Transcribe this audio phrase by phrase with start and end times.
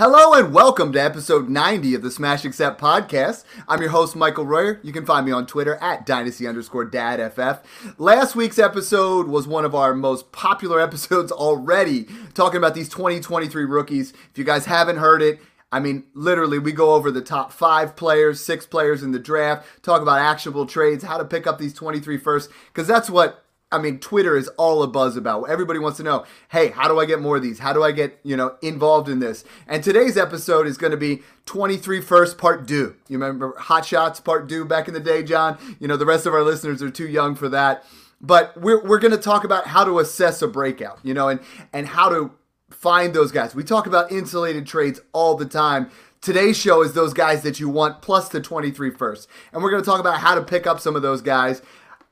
[0.00, 3.44] Hello and welcome to episode 90 of the Smash Accept podcast.
[3.68, 4.80] I'm your host, Michael Royer.
[4.82, 7.62] You can find me on Twitter at dynasty underscore dadff.
[7.98, 13.66] Last week's episode was one of our most popular episodes already, talking about these 2023
[13.66, 14.14] rookies.
[14.30, 15.38] If you guys haven't heard it,
[15.70, 19.68] I mean, literally, we go over the top five players, six players in the draft,
[19.82, 23.78] talk about actionable trades, how to pick up these 23 first, because that's what I
[23.78, 25.44] mean, Twitter is all a buzz about.
[25.44, 27.60] Everybody wants to know, hey, how do I get more of these?
[27.60, 29.44] How do I get, you know, involved in this?
[29.68, 32.74] And today's episode is going to be 23 First Part 2.
[32.74, 35.56] You remember Hot Shots Part 2 back in the day, John?
[35.78, 37.84] You know, the rest of our listeners are too young for that.
[38.20, 41.40] But we're, we're going to talk about how to assess a breakout, you know, and,
[41.72, 42.32] and how to
[42.70, 43.54] find those guys.
[43.54, 45.90] We talk about insulated trades all the time.
[46.20, 49.28] Today's show is those guys that you want plus the 23 first.
[49.52, 51.62] And we're going to talk about how to pick up some of those guys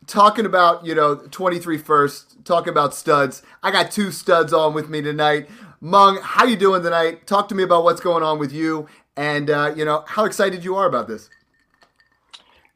[0.06, 3.42] talking about you know 23 first talking about studs.
[3.62, 5.48] I got two studs on with me tonight.
[5.80, 7.26] Mung how you doing tonight?
[7.26, 10.64] Talk to me about what's going on with you and uh, you know how excited
[10.64, 11.28] you are about this.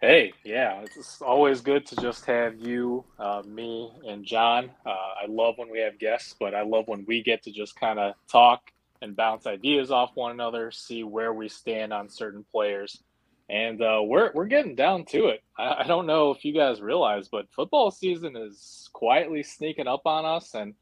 [0.01, 4.70] Hey yeah it's always good to just have you uh, me and john.
[4.84, 4.91] Uh,
[5.23, 8.01] i love when we have guests but i love when we get to just kind
[8.01, 13.03] of talk and bounce ideas off one another see where we stand on certain players
[13.48, 15.43] and uh, we're we're getting down to it.
[15.59, 20.03] I, I, don't know if you guys realize, but football season is quietly sneaking up
[20.07, 20.75] on us, and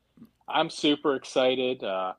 [0.49, 1.83] I'm super excited.
[1.83, 2.13] Uh,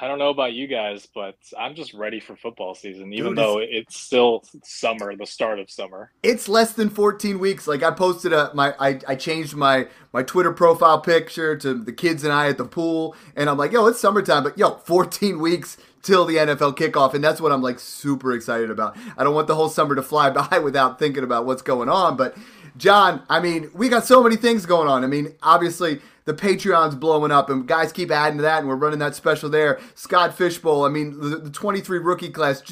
[0.00, 3.38] I don't know about you guys, but I'm just ready for football season, even Dude,
[3.38, 6.12] though it's still summer, the start of summer.
[6.22, 7.66] It's less than 14 weeks.
[7.66, 11.92] Like I posted a my I, I changed my my Twitter profile picture to the
[11.92, 15.38] kids and I at the pool, and I'm like, yo, it's summertime, but yo, 14
[15.38, 18.96] weeks till the NFL kickoff, and that's what I'm like super excited about.
[19.18, 22.16] I don't want the whole summer to fly by without thinking about what's going on.
[22.16, 22.36] But
[22.76, 25.04] John, I mean, we got so many things going on.
[25.04, 28.76] I mean, obviously the Patreon's blowing up, and guys keep adding to that, and we're
[28.76, 29.80] running that special there.
[29.94, 32.62] Scott Fishbowl, I mean, the, the 23 rookie class.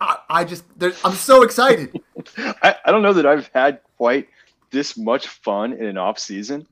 [0.00, 0.64] I, I just,
[1.04, 1.98] I'm so excited.
[2.38, 4.28] I, I don't know that I've had quite
[4.70, 6.66] this much fun in an off season.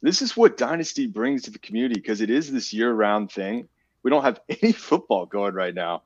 [0.00, 3.68] This is what Dynasty brings to the community because it is this year round thing
[4.04, 6.02] we don't have any football going right now,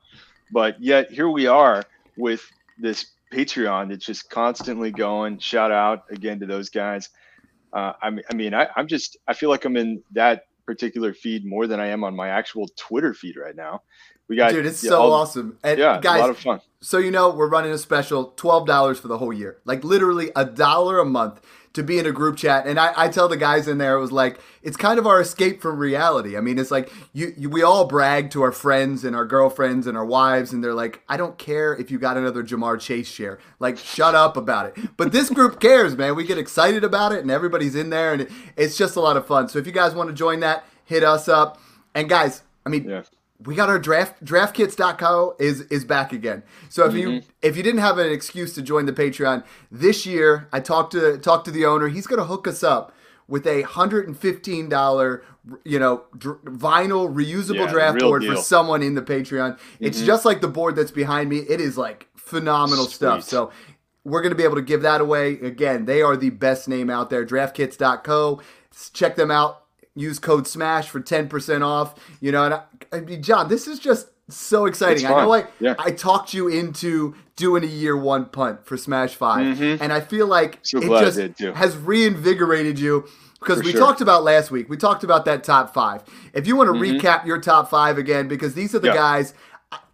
[0.50, 1.84] but yet here we are
[2.16, 5.38] with this Patreon that's just constantly going.
[5.38, 7.08] Shout out again to those guys.
[7.72, 11.14] Uh, I mean, I mean, I, I'm just I feel like I'm in that particular
[11.14, 13.82] feed more than I am on my actual Twitter feed right now.
[14.28, 15.58] We got dude, it's yeah, so all, awesome.
[15.64, 16.60] And yeah, guys, a lot of fun.
[16.80, 20.30] So you know, we're running a special, twelve dollars for the whole year, like literally
[20.36, 21.40] a dollar a month
[21.78, 22.66] to be in a group chat.
[22.66, 25.20] And I, I tell the guys in there, it was like, it's kind of our
[25.20, 26.36] escape from reality.
[26.36, 29.86] I mean, it's like you, you, we all brag to our friends and our girlfriends
[29.86, 33.08] and our wives, and they're like, I don't care if you got another Ja'Marr Chase
[33.08, 33.38] share.
[33.60, 34.96] Like, shut up about it.
[34.96, 36.16] But this group cares, man.
[36.16, 39.16] We get excited about it, and everybody's in there, and it, it's just a lot
[39.16, 39.48] of fun.
[39.48, 41.60] So if you guys want to join that, hit us up.
[41.94, 42.84] And guys, I mean,
[43.44, 46.42] we got our draft draftkits.co is is back again.
[46.68, 46.98] So if mm-hmm.
[46.98, 50.92] you if you didn't have an excuse to join the Patreon this year, I talked
[50.92, 51.88] to talked to the owner.
[51.88, 52.92] He's going to hook us up
[53.28, 55.22] with a hundred and fifteen dollar
[55.64, 58.34] you know dr- vinyl reusable yeah, draft board deal.
[58.34, 59.52] for someone in the Patreon.
[59.52, 59.84] Mm-hmm.
[59.84, 61.38] It's just like the board that's behind me.
[61.38, 62.94] It is like phenomenal Sweet.
[62.94, 63.22] stuff.
[63.22, 63.52] So
[64.04, 65.84] we're going to be able to give that away again.
[65.84, 67.24] They are the best name out there.
[67.24, 68.40] Draftkits.co.
[68.92, 69.64] Check them out
[69.98, 71.94] use code SMASH for 10% off.
[72.20, 75.06] You know, and I, I mean, John, this is just so exciting.
[75.06, 75.74] I know I, yeah.
[75.78, 79.56] I talked you into doing a year one punt for Smash 5.
[79.56, 79.82] Mm-hmm.
[79.82, 83.08] And I feel like so it just has reinvigorated you
[83.40, 83.80] because for we sure.
[83.80, 84.68] talked about last week.
[84.68, 86.02] We talked about that top five.
[86.32, 86.98] If you want to mm-hmm.
[86.98, 88.94] recap your top five again, because these are the yeah.
[88.94, 89.34] guys.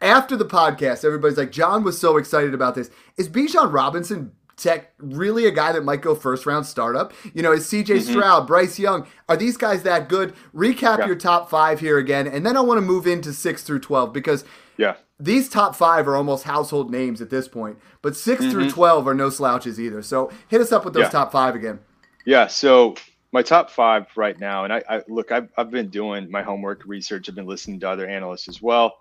[0.00, 2.90] After the podcast, everybody's like, John was so excited about this.
[3.16, 7.12] Is Bijan Robinson Tech really a guy that might go first round startup?
[7.32, 8.10] You know, is CJ mm-hmm.
[8.12, 10.34] Stroud, Bryce Young, are these guys that good?
[10.54, 11.06] Recap yeah.
[11.06, 14.12] your top five here again, and then I want to move into six through 12
[14.12, 14.44] because
[14.76, 18.50] yeah, these top five are almost household names at this point, but 6 mm-hmm.
[18.50, 20.02] through 12 are no slouches either.
[20.02, 21.10] So hit us up with those yeah.
[21.10, 21.78] top five again.
[22.26, 22.48] Yeah.
[22.48, 22.96] So
[23.32, 26.82] my top five right now, and I, I look, I've, I've been doing my homework
[26.86, 28.96] research, I've been listening to other analysts as well.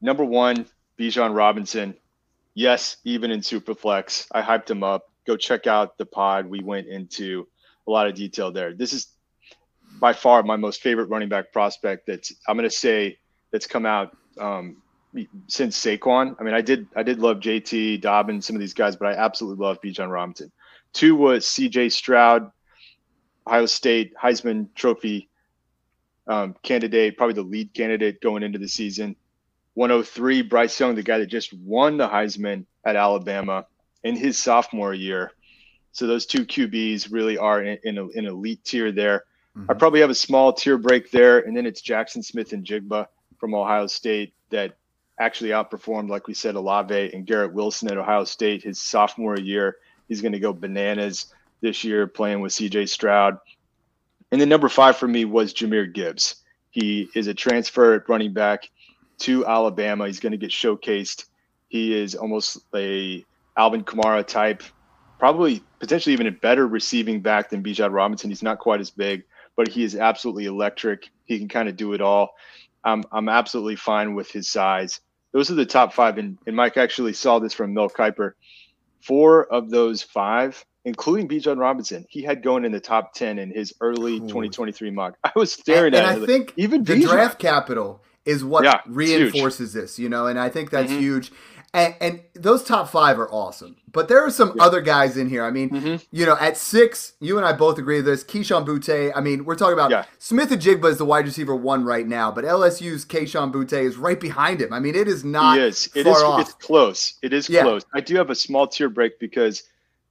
[0.00, 0.66] Number one,
[0.98, 1.94] Bijan Robinson
[2.58, 5.04] yes, even in Superflex, I hyped him up.
[5.26, 6.46] Go check out the pod.
[6.46, 7.46] We went into
[7.86, 8.74] a lot of detail there.
[8.74, 9.08] This is
[10.00, 12.06] by far my most favorite running back prospect.
[12.06, 13.18] That's I'm going to say
[13.52, 14.82] that's come out um,
[15.46, 16.34] since Saquon.
[16.38, 19.12] I mean, I did I did love JT Dobbins, some of these guys, but I
[19.12, 20.50] absolutely love Bijan Robinson.
[20.92, 21.90] Two was C.J.
[21.90, 22.50] Stroud,
[23.46, 25.28] Ohio State Heisman Trophy
[26.26, 29.14] um, candidate, probably the lead candidate going into the season.
[29.78, 33.64] 103, Bryce Young, the guy that just won the Heisman at Alabama
[34.02, 35.30] in his sophomore year.
[35.92, 39.22] So those two QBs really are in, in, a, in an elite tier there.
[39.56, 39.70] Mm-hmm.
[39.70, 43.06] I probably have a small tier break there, and then it's Jaxon Smith-Njigba
[43.38, 44.76] from Ohio State that
[45.20, 49.76] actually outperformed, like we said, Olave and Garrett Wilson at Ohio State his sophomore year.
[50.08, 53.38] He's going to go bananas this year playing with CJ Stroud.
[54.32, 56.42] And then number five for me was Jahmyr Gibbs.
[56.70, 58.68] He is a transfer running back
[59.20, 60.06] to Alabama.
[60.06, 61.24] He's going to get showcased.
[61.68, 63.24] He is almost a
[63.56, 64.62] Alvin Kamara type,
[65.18, 68.30] probably potentially even a better receiving back than Bijan Robinson.
[68.30, 69.24] He's not quite as big,
[69.56, 71.10] but he is absolutely electric.
[71.24, 72.34] He can kind of do it all.
[72.84, 75.00] I'm, I'm absolutely fine with his size.
[75.32, 76.16] Those are the top five.
[76.16, 78.32] And, and Mike actually saw this from Mel Kiper.
[79.00, 83.50] Four of those five including Bijan Robinson, he had going in the top 10 in
[83.50, 84.20] his early Ooh.
[84.20, 85.16] 2023 mock.
[85.22, 86.24] I was staring and, at and it.
[86.24, 87.10] I think even the Bijan.
[87.10, 91.00] draft capital is what yeah, reinforces this, you know, and I think that's mm-hmm.
[91.00, 91.32] huge.
[91.72, 93.76] And, and, those top five are awesome.
[93.92, 94.62] But there are some yeah.
[94.62, 95.44] other guys in here.
[95.44, 95.96] I mean, mm-hmm.
[96.10, 98.24] you know, at six, you and I both agree with this.
[98.24, 99.12] Kayshon Boutte.
[99.14, 100.04] I mean, we're talking about yeah.
[100.18, 104.62] Smith-Njigba is the wide receiver one right now, but LSU's Kayshon Boutte is right behind
[104.62, 104.72] him.
[104.72, 105.56] I mean, it is not.
[105.58, 105.90] He is.
[105.94, 106.16] It is.
[106.16, 106.40] Off.
[106.40, 107.14] It's close.
[107.22, 107.62] It is yeah.
[107.62, 107.84] close.
[107.94, 109.64] I do have a small tier break because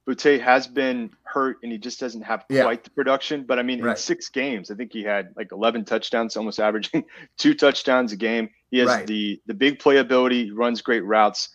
[0.06, 2.62] Boutte has been hurt and he just doesn't have yeah.
[2.62, 3.44] quite the production.
[3.44, 3.92] But I mean, right.
[3.92, 7.04] in six games, I think he had like 11 touchdowns, almost averaging
[7.36, 8.50] two touchdowns a game.
[8.70, 9.06] He has right.
[9.06, 11.50] the the big playability, he runs great routes.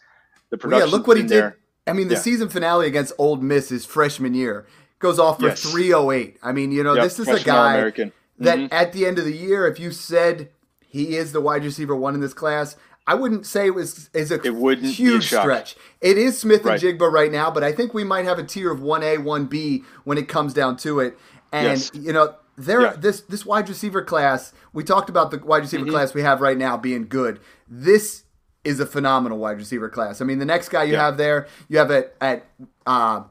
[0.49, 0.87] The production.
[0.87, 1.51] yeah, look what he there.
[1.51, 1.59] did.
[1.85, 2.21] I mean, the yeah.
[2.21, 4.65] season finale against Ole Miss his freshman year
[4.99, 5.61] goes off for yes.
[5.61, 6.37] 308.
[6.41, 7.03] I mean, you know, yep.
[7.03, 8.09] this is a guy mm-hmm.
[8.39, 10.49] that at the end of the year, if you said
[10.79, 14.31] he is the wide receiver one in this class, I wouldn't say it was is
[14.31, 15.75] a it wouldn't huge stretch.
[15.99, 16.81] It is Smith right.
[16.81, 19.17] and Jigba right now, but I think we might have a tier of one A,
[19.17, 21.17] one B when it comes down to it.
[21.51, 21.91] And yes.
[21.93, 22.93] you know, there yeah.
[22.93, 24.53] this this wide receiver class.
[24.71, 25.91] We talked about the wide receiver mm-hmm.
[25.91, 27.39] class we have right now being good.
[27.67, 28.23] This
[28.63, 30.21] is a phenomenal wide receiver class.
[30.21, 31.05] I mean, the next guy you yeah.
[31.05, 32.45] have there, you have it at
[32.85, 33.23] uh,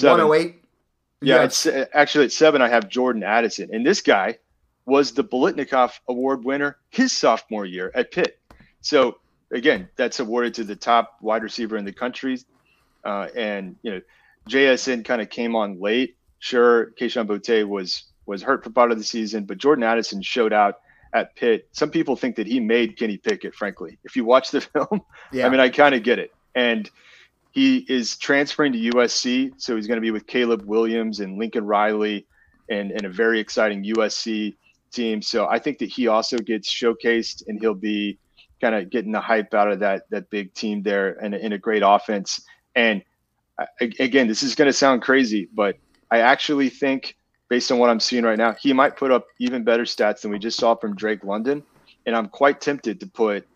[0.00, 0.56] 108.
[1.20, 2.60] Yeah, have, it's actually at seven.
[2.60, 4.38] I have Jordan Addison, and this guy
[4.84, 8.40] was the Biletnikoff Award winner his sophomore year at Pitt.
[8.82, 9.18] So
[9.52, 12.38] again, that's awarded to the top wide receiver in the country.
[13.04, 14.00] Uh, and you know,
[14.48, 16.16] JSN kind of came on late.
[16.38, 20.52] Sure, Kayshon Boutte was was hurt for part of the season, but Jordan Addison showed
[20.52, 20.80] out
[21.12, 21.68] at Pitt.
[21.72, 23.54] Some people think that he made Kenny Pickett.
[23.54, 25.02] Frankly, if you watch the film,
[25.32, 25.46] yeah.
[25.46, 26.32] I mean, I kind of get it.
[26.54, 26.90] And
[27.52, 31.66] he is transferring to USC, so he's going to be with Caleb Williams and Lincoln
[31.66, 32.26] Riley,
[32.68, 34.56] and, and a very exciting USC
[34.90, 35.20] team.
[35.20, 38.18] So I think that he also gets showcased, and he'll be
[38.62, 41.58] kind of getting the hype out of that that big team there and in a
[41.58, 42.46] great offense.
[42.74, 43.02] And
[43.58, 43.66] uh,
[44.00, 45.76] again, this is going to sound crazy, but
[46.10, 47.16] I actually think,
[47.48, 50.30] based on what I'm seeing right now, he might put up even better stats than
[50.30, 51.62] we just saw from Drake London.
[52.06, 53.46] And I'm quite tempted to put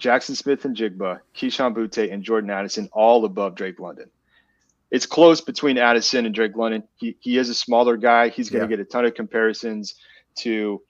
[0.00, 4.10] Jaxon Smith-Njigba, Kayshon Boutte, and Jordan Addison all above Drake London.
[4.90, 6.82] It's close between Addison and Drake London.
[6.96, 8.28] He, he is a smaller guy.
[8.28, 8.76] He's going to yeah.
[8.76, 9.94] get a ton of comparisons
[10.36, 10.82] to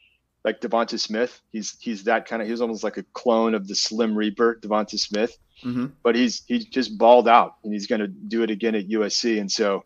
[0.44, 1.41] like Devonta Smith.
[1.50, 2.49] He's he's that kind of.
[2.49, 5.39] He's almost like a clone of the Slim Reaper, Devonta Smith.
[5.65, 5.87] Mm-hmm.
[6.03, 9.41] But he's he's just balled out, and he's going to do it again at USC.
[9.41, 9.84] And so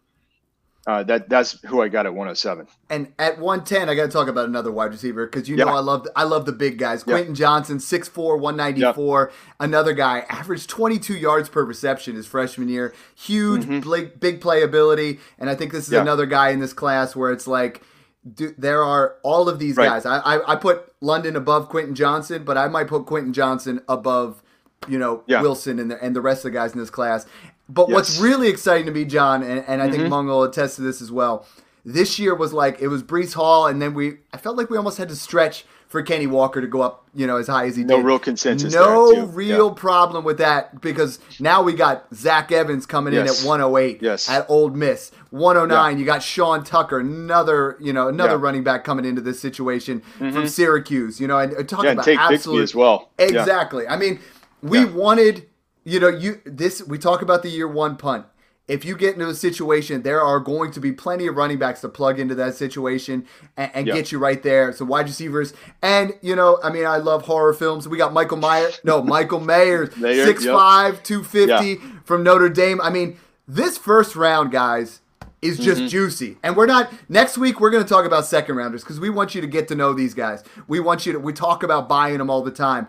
[0.87, 2.67] uh, that that's who I got at 107.
[2.89, 5.81] And at 110, I got to talk about another wide receiver because you know I
[5.81, 7.05] love I love the big guys.
[7.07, 7.15] Yeah.
[7.15, 9.31] Quentin Johnston, 6'4", 194.
[9.31, 9.37] Yeah.
[9.61, 12.95] Another guy averaged 22 yards per reception his freshman year.
[13.15, 13.91] Huge, mm-hmm.
[13.91, 15.19] big, big playability.
[15.39, 17.83] And I think this is another guy in this class where it's like–
[18.35, 19.87] do, there are all of these right.
[19.87, 20.06] guys.
[20.06, 24.42] I, I, I put London above Quentin Johnston, but I might put Quentin Johnston above,
[24.88, 25.42] you know, yeah.
[25.42, 27.26] Wilson and the and the rest of the guys in this class.
[27.68, 27.95] But yes.
[27.95, 29.97] what's really exciting to me, John, and, and I mm-hmm.
[29.97, 31.47] think Mung will attest to this as well.
[31.85, 34.76] This year was like it was Breece Hall, and then we I felt like we
[34.76, 37.76] almost had to stretch for Kenny Walker to go up, you know, as high as
[37.76, 38.02] he no did.
[38.02, 38.75] No real consensus.
[38.75, 39.75] No real yeah.
[39.75, 43.40] problem with that because now we got Zach Evans coming yes.
[43.40, 44.28] in at 108 yes.
[44.28, 45.12] at Ole Miss.
[45.31, 45.99] 109, yeah.
[45.99, 48.40] you got Sean Tucker, another, you know, another yeah.
[48.40, 50.33] running back coming into this situation mm-hmm.
[50.33, 53.11] from Syracuse, you know, and, and talking yeah, about take absolute as well.
[53.19, 53.87] Exactly.
[53.87, 54.19] I mean,
[54.62, 55.47] we wanted,
[55.85, 58.26] you know, you this we talk about the year one punt
[58.69, 61.81] if you get into a situation, there are going to be plenty of running backs
[61.83, 63.97] to plug into that situation and, and yep.
[63.97, 64.73] get you right there.
[64.73, 67.87] So wide receivers, and you know, I mean, I love horror films.
[67.87, 71.05] We got Michael Myers, no, Michael Mayers, 6'5", yep.
[71.05, 71.77] 250 yeah.
[72.05, 72.81] from Notre Dame.
[72.81, 75.01] I mean, this first round, guys,
[75.43, 75.89] is just mm-hmm.
[75.89, 76.37] juicy.
[76.43, 79.35] And we're not next week we're going to talk about second rounders because we want
[79.35, 80.43] you to get to know these guys.
[80.67, 82.89] We want you to we talk about buying them all the time.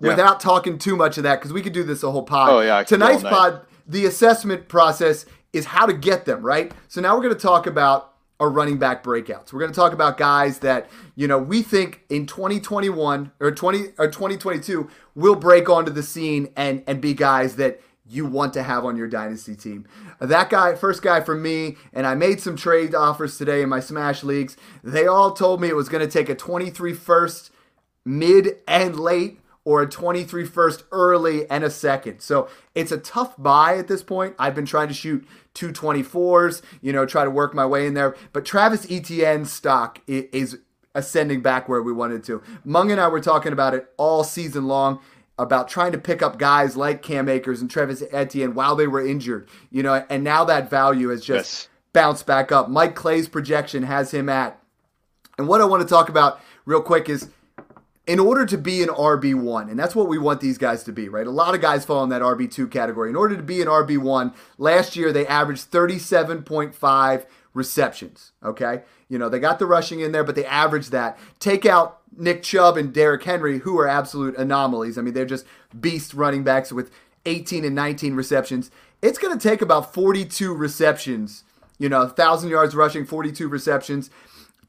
[0.00, 0.10] Yeah.
[0.10, 2.50] Without talking too much of that, because we could do this a whole pod.
[2.50, 2.82] Oh yeah.
[2.82, 6.72] Tonight's pod the assessment process is how to get them, right?
[6.88, 9.52] So now we're going to talk about our running back breakouts.
[9.52, 13.78] We're going to talk about guys that, you know, we think in 2021 or 20
[13.98, 18.62] or 2022 will break onto the scene and and be guys that you want to
[18.62, 19.86] have on your dynasty team.
[20.20, 23.80] That guy, first guy for me, and I made some trade offers today in my
[23.80, 24.56] Smash leagues.
[24.82, 27.50] They all told me it was going to take a 23 first,
[28.04, 32.20] mid and late, or a 23 first early and a second.
[32.20, 34.34] So it's a tough buy at this point.
[34.38, 38.14] I've been trying to shoot 224s, you know, try to work my way in there.
[38.32, 40.58] But Travis Etienne stock is
[40.94, 42.42] ascending back where we wanted to.
[42.64, 45.00] Mung and I were talking about it all season long
[45.38, 49.04] about trying to pick up guys like Cam Akers and Travis Etienne while they were
[49.04, 51.68] injured, you know, and now that value has just yes.
[51.92, 52.68] bounced back up.
[52.68, 54.60] Mike Clay's projection has him at,
[55.36, 57.30] and what I want to talk about real quick is
[58.06, 61.08] in order to be an RB1, and that's what we want these guys to be,
[61.08, 61.26] right?
[61.26, 63.08] A lot of guys fall in that RB2 category.
[63.08, 68.82] In order to be an RB1, last year they averaged 37.5 receptions, okay?
[69.08, 71.18] You know, they got the rushing in there, but they averaged that.
[71.38, 74.98] Take out Nick Chubb and Derrick Henry, who are absolute anomalies.
[74.98, 75.46] I mean, they're just
[75.78, 76.90] beast running backs with
[77.24, 78.70] 18 and 19 receptions.
[79.00, 81.44] It's going to take about 42 receptions,
[81.78, 84.10] you know, 1,000 yards rushing, 42 receptions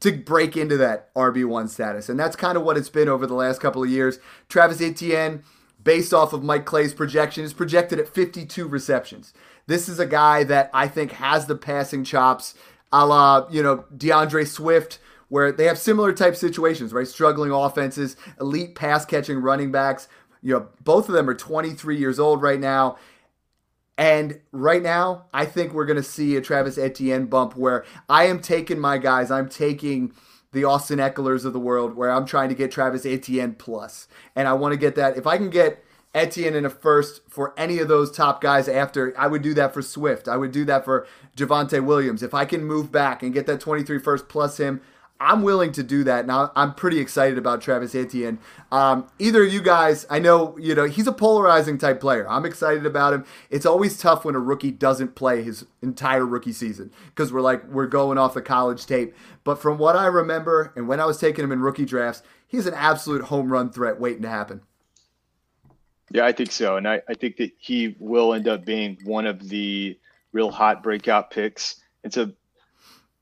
[0.00, 2.08] to break into that RB1 status.
[2.08, 4.18] And that's kind of what it's been over the last couple of years.
[4.48, 5.42] Travis Etienne,
[5.82, 9.32] based off of Mike Clay's projection, is projected at 52 receptions.
[9.66, 12.54] This is a guy that I think has the passing chops,
[12.92, 14.98] a la, you know, D'Andre Swift
[15.28, 17.06] where they have similar type situations, right?
[17.06, 20.08] Struggling offenses, elite pass catching running backs.
[20.42, 22.96] You know, both of them are 23 years old right now.
[23.98, 28.24] And right now, I think we're going to see a Travis Etienne bump where I
[28.24, 30.12] am taking my guys, I'm taking
[30.52, 34.08] the Austin Ekelers of the world, where I'm trying to get Travis Etienne plus.
[34.34, 35.16] And I want to get that.
[35.16, 35.82] If I can get
[36.16, 39.14] Etienne in a first for any of those top guys after.
[39.18, 40.28] I would do that for Swift.
[40.28, 42.22] I would do that for Javonte Williams.
[42.22, 44.80] If I can move back and get that 23 first plus him,
[45.18, 46.26] I'm willing to do that.
[46.26, 48.38] Now I'm pretty excited about Travis Etienne.
[48.70, 52.28] Um, either of you guys, I know you know he's a polarizing type player.
[52.28, 53.24] I'm excited about him.
[53.50, 57.66] It's always tough when a rookie doesn't play his entire rookie season because we're like
[57.68, 59.14] we're going off the college tape.
[59.44, 62.66] But from what I remember and when I was taking him in rookie drafts, he's
[62.66, 64.62] an absolute home run threat waiting to happen.
[66.10, 69.26] Yeah, I think so, and I, I think that he will end up being one
[69.26, 69.98] of the
[70.32, 71.76] real hot breakout picks.
[72.04, 72.32] It's a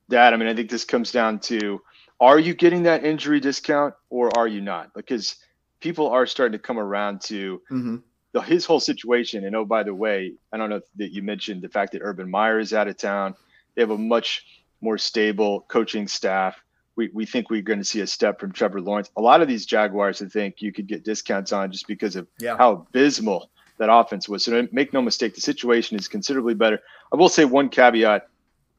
[0.08, 1.80] that, I mean, I think this comes down to
[2.20, 4.94] are you getting that injury discount or are you not?
[4.94, 5.36] Because
[5.80, 7.96] people are starting to come around to mm-hmm.
[8.32, 9.44] the, his whole situation.
[9.44, 12.30] And oh, by the way, I don't know that you mentioned the fact that Urban
[12.30, 13.34] Meyer is out of town.
[13.74, 14.46] They have a much
[14.80, 16.62] more stable coaching staff.
[16.96, 19.10] We, we think we're going to see a step from Trevor Lawrence.
[19.16, 22.28] A lot of these Jaguars, I think you could get discounts on just because of
[22.38, 22.56] yeah.
[22.56, 24.44] how abysmal that offense was.
[24.44, 26.80] So make no mistake, the situation is considerably better.
[27.12, 28.28] I will say one caveat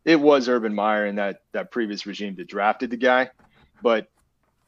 [0.06, 3.32] it was Urban Meyer and that that previous regime that drafted the guy.
[3.82, 4.08] But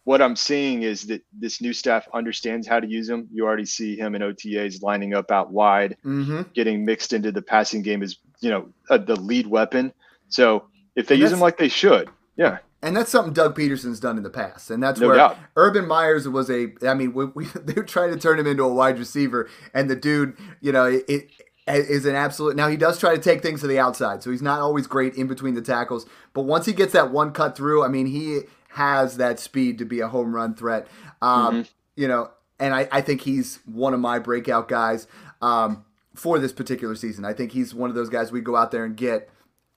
[0.03, 3.27] what I'm seeing is that this new staff understands how to use him.
[3.31, 6.43] You already see him in OTAs lining up out wide, mm-hmm.
[6.53, 9.93] getting mixed into the passing game as you know uh, the lead weapon.
[10.29, 10.65] So
[10.95, 12.59] if they and use him like they should, yeah.
[12.81, 15.37] And that's something Doug Pederson's done in the past, and that's no where doubt.
[15.55, 16.67] Urban Myers was a.
[16.87, 19.89] I mean, we, we, they were trying to turn him into a wide receiver, and
[19.89, 21.31] the dude, you know, it,
[21.67, 22.55] is an absolute.
[22.55, 25.15] Now he does try to take things to the outside, so he's not always great
[25.15, 26.05] in between the tackles.
[26.33, 29.85] But once he gets that one cut through, I mean, he has that speed to
[29.85, 30.87] be a home run threat.
[31.21, 31.71] Um, mm-hmm.
[31.95, 35.07] You know, and I, I, think he's one of my breakout guys
[35.41, 35.83] um,
[36.15, 37.25] for this particular season.
[37.25, 39.29] I think he's one of those guys we go out there and get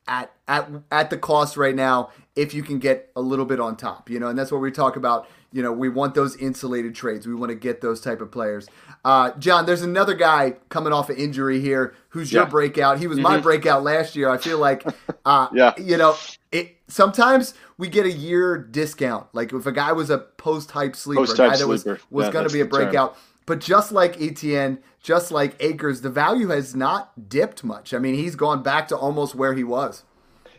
[0.07, 3.77] at at at the cost right now if you can get a little bit on
[3.77, 4.11] top.
[4.11, 7.27] You know, and that's what we talk about you know, we want those insulated trades.
[7.27, 8.69] We want to get those type of players.
[9.05, 12.41] Uh, John, there's another guy coming off an injury here who's yeah.
[12.41, 12.99] your breakout.
[12.99, 13.25] He was mm-hmm.
[13.25, 14.29] my breakout last year.
[14.29, 14.85] I feel like,
[15.25, 15.73] uh, yeah.
[15.79, 16.17] you know,
[16.53, 19.27] it sometimes we get a year discount.
[19.33, 22.01] Like if a guy was a post hype sleeper, guy that was sleeper.
[22.11, 23.15] was yeah, going to be a breakout.
[23.15, 23.23] Term.
[23.47, 27.93] But just like ETN, just like Akers, the value has not dipped much.
[27.93, 30.05] I mean, he's gone back to almost where he was.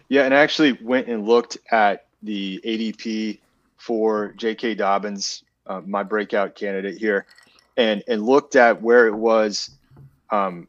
[0.10, 3.40] Yeah, and I actually went and looked at the ADP
[3.82, 4.76] for J.K.
[4.76, 7.26] Dobbins, uh, my breakout candidate here,
[7.78, 9.72] and and looked at where it was
[10.32, 10.68] um,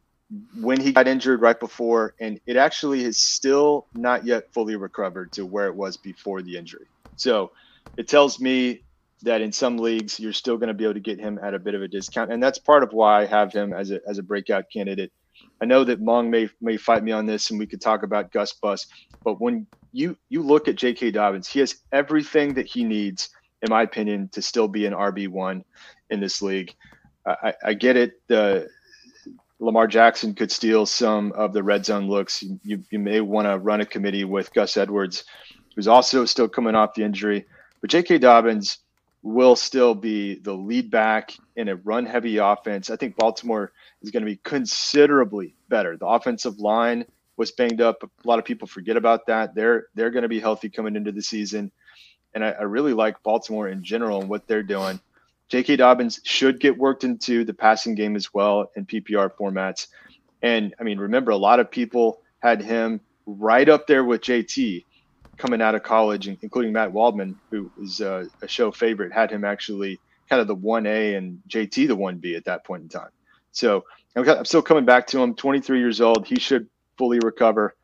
[0.61, 5.31] when he got injured right before, and it actually is still not yet fully recovered
[5.33, 6.87] to where it was before the injury.
[7.16, 7.52] So
[7.99, 8.83] it tells me
[9.23, 11.59] that in some leagues you're still going to be able to get him at a
[11.59, 14.19] bit of a discount, and that's part of why I have him as a as
[14.19, 15.12] a breakout candidate.
[15.61, 18.33] I know that Mung may may fight me on this, and we could talk about
[18.33, 18.87] Gus Bus,
[19.23, 21.13] but when you you look at J.K.
[21.13, 21.49] Dobbins.
[21.49, 23.31] He has everything that he needs,
[23.63, 25.65] in my opinion, to still be an RB one
[26.11, 26.75] in this league.
[27.27, 28.21] I, I get it.
[28.27, 28.69] The
[29.61, 32.43] Lamar Jackson could steal some of the red zone looks.
[32.65, 35.25] You, you may want to run a committee with Gus Edwards,
[35.77, 37.47] who's also still coming off the injury.
[37.81, 38.19] But J.K.
[38.19, 38.79] Dobbins
[39.23, 42.91] will still be the lead back in a run heavy offense.
[42.91, 43.73] I think Baltimore
[44.03, 45.97] is going to be considerably better.
[45.97, 47.05] The offensive line
[47.37, 48.03] was banged up.
[48.03, 49.55] A lot of people forget about that.
[49.55, 51.71] They're they're going to be healthy coming into the season.
[52.35, 55.01] And I, I really like Baltimore in general and what they're doing.
[55.49, 55.77] J.K.
[55.77, 59.89] Dobbins should get worked into the passing game as well in PPR formats.
[60.41, 64.85] And I mean, remember, a lot of people had him right up there with JT
[65.37, 69.45] coming out of college, including Matt Waldman, who was a, a show favorite, had him
[69.45, 73.11] actually kind of the 1A and JT the 1B at that point in time.
[73.53, 73.85] So
[74.17, 75.35] I'm still coming back to him.
[75.35, 76.27] 23 years old.
[76.27, 76.69] He should
[76.99, 77.75] fully recover.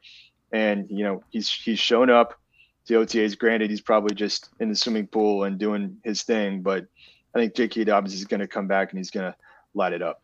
[0.53, 2.39] And, you know, he's he's shown up
[2.87, 3.39] to OTAs.
[3.39, 6.87] Granted, he's probably just in the swimming pool and doing his thing, but
[7.35, 7.85] I think J.K.
[7.85, 9.37] Dobbins is going to come back and he's going to
[9.75, 10.23] light it up.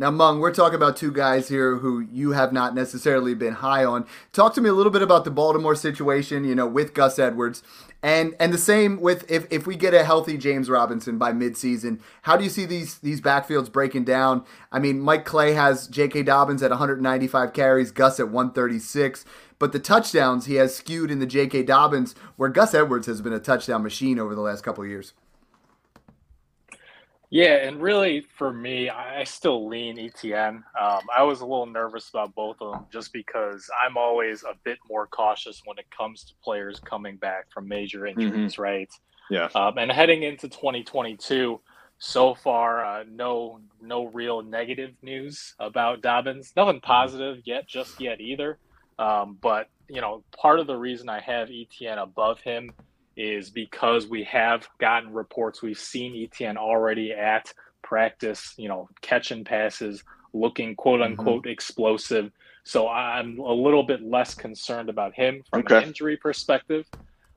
[0.00, 3.84] Now, Mung, we're talking about two guys here who you have not necessarily been high
[3.84, 4.06] on.
[4.32, 7.62] Talk to me a little bit about the Baltimore situation, you know, with Gus Edwards.
[8.02, 12.00] And and the same with if, if we get a healthy James Robinson by midseason,
[12.22, 14.42] how do you see these these backfields breaking down?
[14.72, 16.22] I mean, Mike Clay has J.K.
[16.22, 19.26] Dobbins at 195 carries, Gus at 136,
[19.58, 21.64] but the touchdowns he has skewed in the J.K.
[21.64, 25.12] Dobbins, where Gus Edwards has been a touchdown machine over the last couple of years.
[27.30, 30.56] Yeah, and really for me, I still lean ETN.
[30.80, 34.54] Um, I was a little nervous about both of them just because I'm always a
[34.64, 38.20] bit more cautious when it comes to players coming back from major mm-hmm.
[38.20, 38.62] injuries, mm-hmm.
[38.62, 38.90] right?
[39.30, 39.48] Yeah.
[39.54, 41.60] Um, and heading into 2022,
[42.00, 46.52] so far, uh, no no real negative news about Dobbins.
[46.56, 46.86] Nothing mm-hmm.
[46.86, 48.58] positive yet, just yet either.
[48.98, 52.72] Um, but you know, part of the reason I have ETN above him
[53.16, 55.62] is because we have gotten reports.
[55.62, 57.52] We've seen ETN already at
[57.82, 60.02] practice, you know, catching passes,
[60.32, 61.18] looking quote mm-hmm.
[61.18, 61.50] unquote mm-hmm.
[61.50, 62.30] explosive.
[62.64, 65.78] So I'm a little bit less concerned about him from okay.
[65.78, 66.86] an injury perspective.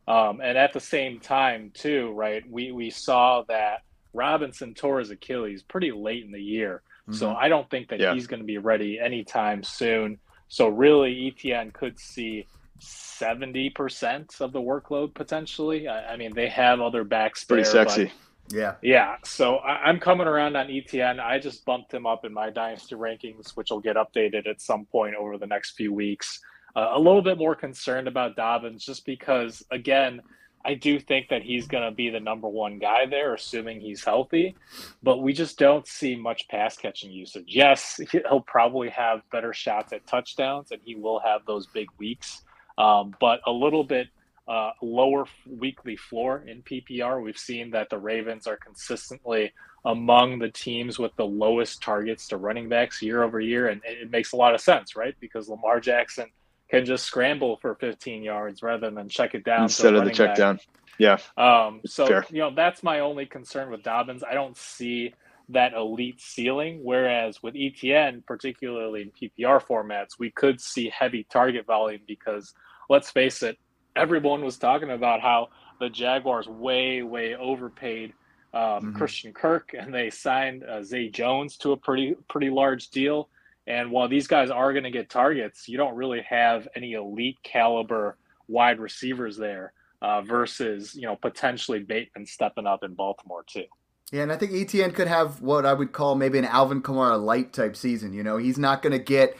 [0.08, 3.84] Um, and at the same time, too, right, we, we saw that
[4.14, 6.82] Robinson tore his Achilles pretty late in the year.
[7.08, 7.14] Mm-hmm.
[7.14, 8.14] So I don't think that yeah.
[8.14, 10.20] he's going to be ready anytime soon.
[10.50, 12.48] So really, ETN could see
[12.84, 15.88] 70% of the workload potentially.
[15.88, 18.12] I, I mean, they have other backs Pretty there, sexy.
[18.50, 18.76] Yeah.
[18.82, 19.16] Yeah.
[19.24, 21.20] So I, am coming around on ETN.
[21.20, 24.86] I just bumped him up in my dynasty rankings, which will get updated at some
[24.86, 26.42] point over the next few weeks.
[26.76, 30.22] Uh, a little bit more concerned about Dobbins just because, again,
[30.66, 34.04] I do think that he's going to be the number one guy there, assuming he's
[34.04, 34.56] healthy.
[35.04, 37.46] But we just don't see much pass catching usage.
[37.48, 42.42] Yes, he'll probably have better shots at touchdowns, and he will have those big weeks
[42.78, 44.08] um, but a little bit
[44.48, 47.24] uh, lower weekly floor in PPR.
[47.24, 49.54] We've seen that the Ravens are consistently
[49.86, 54.10] among the teams with the lowest targets to running backs year over year, and it
[54.12, 55.16] makes a lot of sense, right?
[55.20, 56.28] Because Lamar Jackson
[56.70, 60.30] can just scramble for 15 yards rather than check it down instead of the check
[60.30, 60.38] back.
[60.38, 60.60] down.
[60.98, 61.18] Yeah.
[61.38, 62.26] Um, so Fair.
[62.30, 64.24] you know that's my only concern with Dobbins.
[64.24, 65.14] I don't see
[65.50, 66.80] that elite ceiling.
[66.84, 72.54] Whereas with ETN, particularly in PPR formats, we could see heavy target volume because
[72.90, 73.58] let's face it,
[73.96, 78.14] everyone was talking about how the Jaguars way, way overpaid
[78.54, 78.98] um, mm-hmm.
[78.98, 83.30] Christian Kirk and they signed uh, Zay Jones to a pretty, pretty large deal.
[83.66, 87.38] And while these guys are going to get targets, you don't really have any elite
[87.44, 93.66] caliber wide receivers there uh, versus, you know, potentially Bateman stepping up in Baltimore too.
[94.14, 97.20] Yeah, and I think ETN could have what I would call maybe an Alvin Kamara
[97.20, 98.14] light type season.
[98.14, 99.36] You know, he's not going to get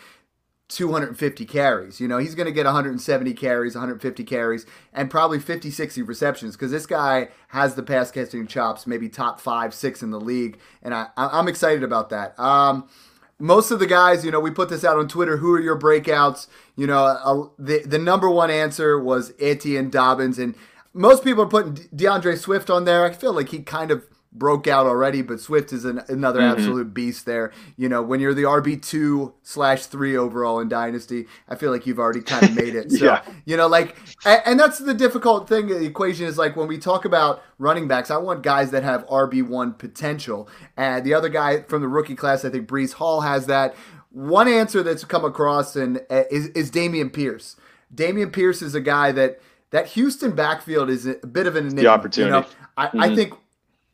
[0.70, 2.02] 250 carries.
[2.02, 6.56] You know, he's going to get 170 carries, 150 carries, and probably 50, 60 receptions
[6.56, 10.58] because this guy has the pass catching chops, maybe top five, six in the league.
[10.82, 12.38] And I, I'm excited about that.
[12.40, 12.90] Um,
[13.38, 15.38] most of the guys, you know, we put this out on Twitter.
[15.38, 16.48] Who are your breakouts?
[16.76, 20.56] You know, the the number one answer was Etienne Dobbins, and
[20.96, 23.06] most people are putting D'Andre Swift on there.
[23.06, 26.58] I feel like he kind of broke out already, but Swift is an, another mm-hmm.
[26.58, 27.52] absolute beast there.
[27.78, 31.86] You know, when you're the RB two slash three overall in Dynasty, I feel like
[31.86, 32.92] you've already kind of made it.
[32.92, 33.24] So yeah.
[33.46, 35.68] you know, like, and, and, that's the difficult thing.
[35.68, 39.06] The equation is like when we talk about running backs, I want guys that have
[39.08, 43.22] RB one potential, and the other guy from the rookie class, I think Breece Hall
[43.22, 43.76] has that.
[44.10, 47.56] One answer that's come across and uh, is, is Dameon Pierce.
[47.94, 49.40] Dameon Pierce is a guy that
[49.72, 51.82] that Houston backfield is a bit of an enigma.
[51.82, 52.36] The opportunity.
[52.36, 53.00] You know, I, mm-hmm.
[53.02, 53.34] I think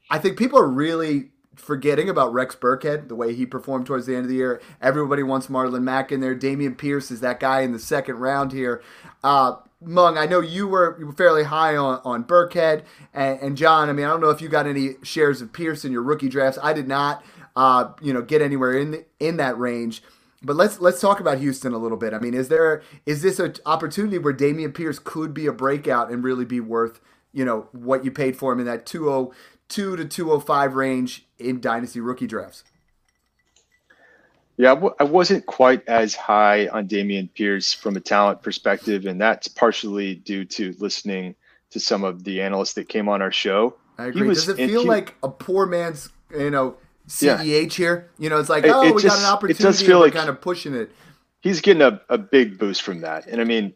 [0.09, 4.15] I think people are really forgetting about Rex Burkhead, the way he performed towards the
[4.15, 4.61] end of the year.
[4.81, 6.35] Everybody wants Marlon Mack in there.
[6.35, 8.81] Dameon Pierce is that guy in the second round here.
[9.23, 12.83] Uh, Mung, I know you were, you were fairly high on, on Burkhead.
[13.13, 15.85] And, and, John, I mean, I don't know if you got any shares of Pierce
[15.85, 16.59] in your rookie drafts.
[16.61, 17.23] I did not,
[17.55, 20.01] uh, you know, get anywhere in in that range.
[20.41, 22.13] But let's let's talk about Houston a little bit.
[22.13, 26.09] I mean, is there is this an opportunity where Dameon Pierce could be a breakout
[26.11, 27.01] and really be worth
[27.33, 28.85] you know what you paid for him in that
[29.69, 32.63] 202 to 205 range in dynasty rookie drafts?
[34.57, 39.05] Yeah, I w- I wasn't quite as high on Dameon Pierce from a talent perspective,
[39.05, 41.35] and that's partially due to listening
[41.69, 43.77] to some of the analysts that came on our show.
[43.97, 44.27] I agree.
[44.27, 46.75] Was, Does it feel he, like a poor man's, you know,
[47.07, 47.63] CEH yeah.
[47.69, 48.11] here?
[48.17, 49.63] You know, it's like, oh, it we just, got an opportunity.
[49.63, 50.91] It does feel like kind of pushing it.
[51.39, 53.27] He's getting a, a big boost from that.
[53.27, 53.73] And I mean,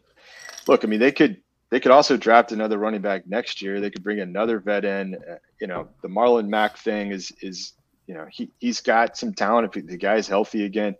[0.68, 1.40] look, I mean, they could
[1.74, 3.80] they could also draft another running back next year.
[3.80, 5.16] They could bring another vet in.
[5.16, 7.72] Uh, you know, the Marlon Mack thing is is
[8.06, 10.94] you know he he's got some talent if the guy's healthy again.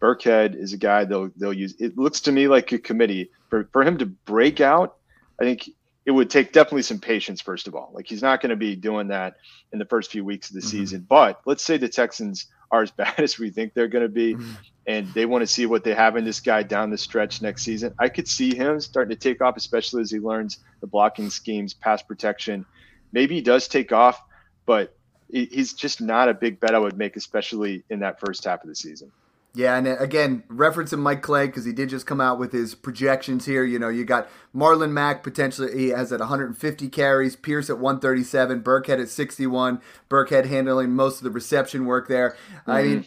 [0.00, 1.74] Burkhead is a guy they'll they'll use.
[1.80, 4.98] It looks to me like a committee for for him to break out.
[5.40, 5.68] I think
[6.06, 7.90] it would take definitely some patience first of all.
[7.92, 9.34] Like he's not going to be doing that
[9.72, 10.68] in the first few weeks of the mm-hmm.
[10.68, 11.06] season.
[11.08, 14.34] But let's say the Texans are as bad as we think they're going to be,
[14.34, 14.52] mm-hmm.
[14.86, 17.62] and they want to see what they have in this guy down the stretch next
[17.62, 17.94] season.
[17.98, 21.74] I could see him starting to take off, especially as he learns the blocking schemes,
[21.74, 22.64] pass protection.
[23.12, 24.22] Maybe he does take off,
[24.66, 24.96] but
[25.28, 28.68] he's just not a big bet I would make, especially in that first half of
[28.68, 29.12] the season.
[29.52, 32.74] Yeah, and uh, again, referencing Mike Clay because he did just come out with his
[32.74, 33.64] projections here.
[33.64, 38.62] You know, you got Marlon Mack potentially he has at 150 carries, Pierce at 137,
[38.62, 39.80] Burkhead at 61.
[40.08, 42.36] Burkhead handling most of the reception work there.
[42.66, 42.70] Mm-hmm.
[42.70, 43.06] I mean,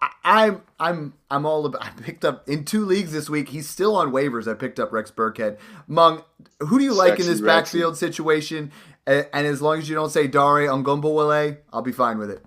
[0.00, 1.84] I, am I'm I'm all about.
[1.84, 3.48] I picked up in two leagues this week.
[3.48, 4.50] He's still on waivers.
[4.50, 5.58] I picked up Rex Burkhead.
[5.88, 6.22] Mung,
[6.60, 8.70] who do you like in this backfield situation?
[9.06, 12.44] And, and, as long as you don't say Dare Ogunbowale, I'll be fine with it.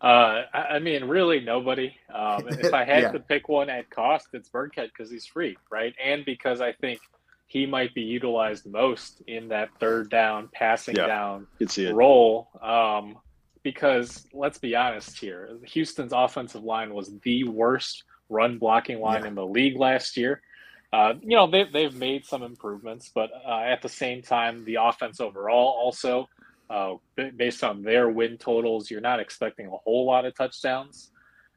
[0.00, 1.94] Uh, I mean, really nobody.
[2.12, 3.12] Um, if I had yeah.
[3.12, 5.94] to pick one at cost, it's Burkhead because he's free, right?
[6.02, 7.00] And because I think
[7.46, 11.46] he might be utilized most in that third down, passing yeah, down
[11.92, 12.48] role.
[12.62, 13.18] Um,
[13.62, 19.28] because let's be honest here, Houston's offensive line was the worst run blocking line yeah.
[19.28, 20.40] in the league last year.
[20.92, 24.76] Uh, you know, they, they've made some improvements, but uh, at the same time, the
[24.76, 26.28] offense overall also
[26.70, 26.94] uh,
[27.36, 31.10] based on their win totals, you're not expecting a whole lot of touchdowns.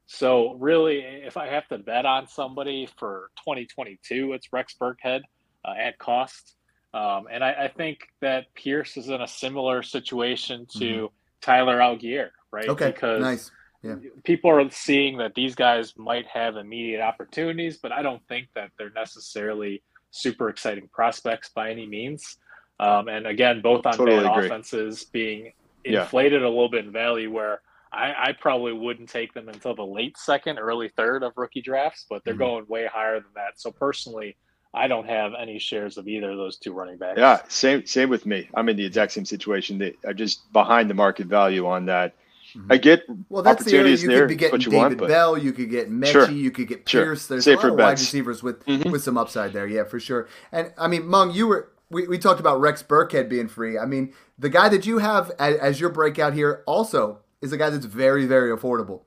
[0.08, 5.22] So really, if I have to bet on somebody for 2022, it's Rex Burkhead
[5.64, 6.56] uh, at cost.
[6.94, 11.06] Um, and I, I, think that Pierce is in a similar situation to mm-hmm.
[11.42, 12.70] Tyler Allgeier, right?
[12.70, 13.52] Okay, because nice.
[13.82, 13.96] Yeah.
[14.24, 18.70] people are seeing that these guys might have immediate opportunities, but I don't think that
[18.78, 22.38] they're necessarily super exciting prospects by any means.
[22.80, 24.46] Um, and again, both on totally bad agree.
[24.48, 26.48] offenses being inflated yeah.
[26.48, 30.18] a little bit in value where I, I, probably wouldn't take them until the late
[30.18, 32.44] second, early third of rookie drafts, but they're mm-hmm.
[32.44, 33.60] going way higher than that.
[33.60, 34.36] So personally,
[34.74, 37.20] I don't have any shares of either of those two running backs.
[37.20, 38.50] Yeah, same same with me.
[38.56, 39.78] I'm in the exact same situation.
[39.78, 42.16] They are just behind the market value on that.
[42.56, 42.72] Mm-hmm.
[42.72, 43.44] I get well.
[43.44, 45.38] That's the area you could be getting David want, Bell.
[45.38, 46.12] You could get Metchie.
[46.12, 46.32] Sure.
[46.32, 47.28] You could get Pierce.
[47.28, 47.36] Sure.
[47.36, 48.90] There's Safer a lot of wide receivers with mm-hmm.
[48.90, 49.68] with some upside there.
[49.68, 50.28] Yeah, for sure.
[50.52, 53.78] And I mean, Mung, you were we, we talked about Rex Burkhead being free.
[53.78, 57.58] I mean, the guy that you have as, as your breakout here also is a
[57.58, 59.02] guy that's very, very affordable.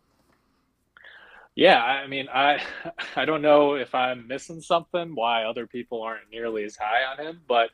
[1.55, 2.62] Yeah, I mean, I
[3.16, 7.25] I don't know if I'm missing something why other people aren't nearly as high on
[7.25, 7.70] him, but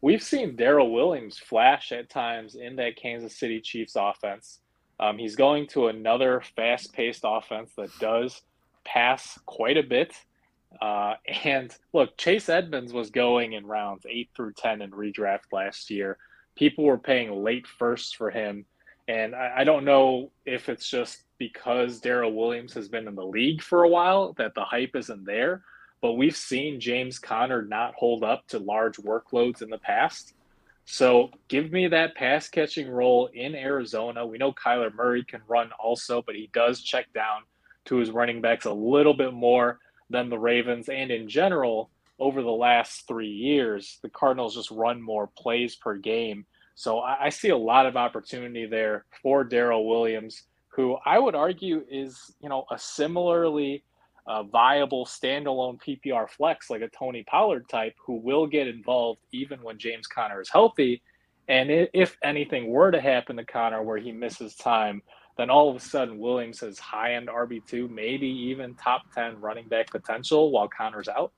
[0.00, 4.60] we've seen Darrel Williams flash at times in that Kansas City Chiefs offense.
[5.00, 8.42] Um, he's going to another fast-paced offense that does
[8.84, 10.14] pass quite a bit.
[10.80, 15.90] Uh, and look, Chase Edmonds was going in rounds eight through 10 in redraft last
[15.90, 16.18] year.
[16.56, 18.64] People were paying late firsts for him.
[19.08, 23.26] And I, I don't know if it's just because Darrel Williams has been in the
[23.26, 25.62] league for a while that the hype isn't there.
[26.00, 30.34] But we've seen James Conner not hold up to large workloads in the past.
[30.84, 34.26] So give me that pass catching role in Arizona.
[34.26, 37.42] We know Kyler Murray can run also, but he does check down
[37.86, 39.78] to his running backs a little bit more
[40.14, 40.88] than the Ravens.
[40.88, 45.96] And in general, over the last three years, the Cardinals just run more plays per
[45.96, 46.46] game.
[46.74, 51.34] So I, I see a lot of opportunity there for Darrel Williams, who I would
[51.34, 53.84] argue is, you know, a similarly
[54.26, 59.62] uh, viable standalone PPR flex like a Tony Pollard type who will get involved even
[59.62, 61.02] when James Conner is healthy.
[61.48, 65.02] And if anything were to happen to Conner where he misses time,
[65.36, 69.68] then all of a sudden Williams has high end RB2, maybe even top 10 running
[69.68, 71.32] back potential while Conner's out.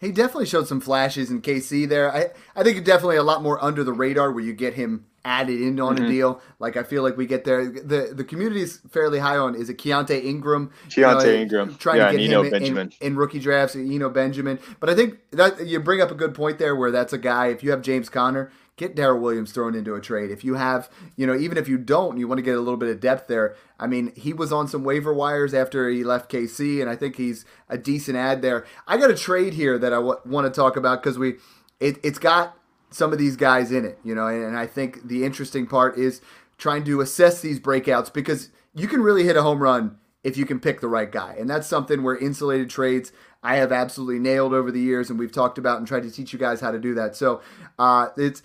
[0.00, 2.14] He definitely showed some flashes in KC there.
[2.14, 5.60] I, I think definitely a lot more under the radar where you get him added
[5.60, 6.04] in on mm-hmm.
[6.04, 6.40] a deal.
[6.60, 7.68] Like I feel like we get there.
[7.68, 9.56] The the community is fairly high on.
[9.56, 10.70] Is it Keaontay Ingram?
[10.88, 11.74] Keaontay you know, Ingram.
[11.76, 13.74] Trying yeah, to get him in, in, rookie drafts.
[13.74, 14.60] Eno Benjamin.
[14.78, 17.48] But I think that you bring up a good point there where that's a guy.
[17.48, 20.30] If you have James Conner, get Darrel Williams thrown into a trade.
[20.30, 22.76] If you have, you know, even if you don't, you want to get a little
[22.76, 23.56] bit of depth there.
[23.78, 27.16] I mean, he was on some waiver wires after he left KC, and I think
[27.16, 28.64] he's a decent ad there.
[28.86, 31.34] I got a trade here that I w- want to talk about because we,
[31.80, 32.56] it, it's got
[32.90, 35.98] some of these guys in it, you know, and, and I think the interesting part
[35.98, 36.20] is
[36.56, 40.46] trying to assess these breakouts because you can really hit a home run if you
[40.46, 41.36] can pick the right guy.
[41.38, 43.12] And that's something where insulated trades
[43.42, 46.32] I have absolutely nailed over the years, and we've talked about and tried to teach
[46.32, 47.14] you guys how to do that.
[47.14, 47.40] So
[47.78, 48.42] uh, it's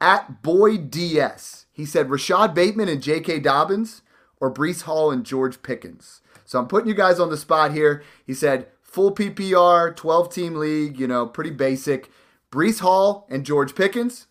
[0.00, 1.66] at Boy DS.
[1.72, 3.40] He said Rashod Bateman and J.K.
[3.40, 4.02] Dobbins
[4.40, 6.20] or Breece Hall and George Pickens.
[6.44, 8.02] So I'm putting you guys on the spot here.
[8.26, 12.10] He said full PPR, 12 team league, you know, pretty basic.
[12.50, 14.26] Breece Hall and George Pickens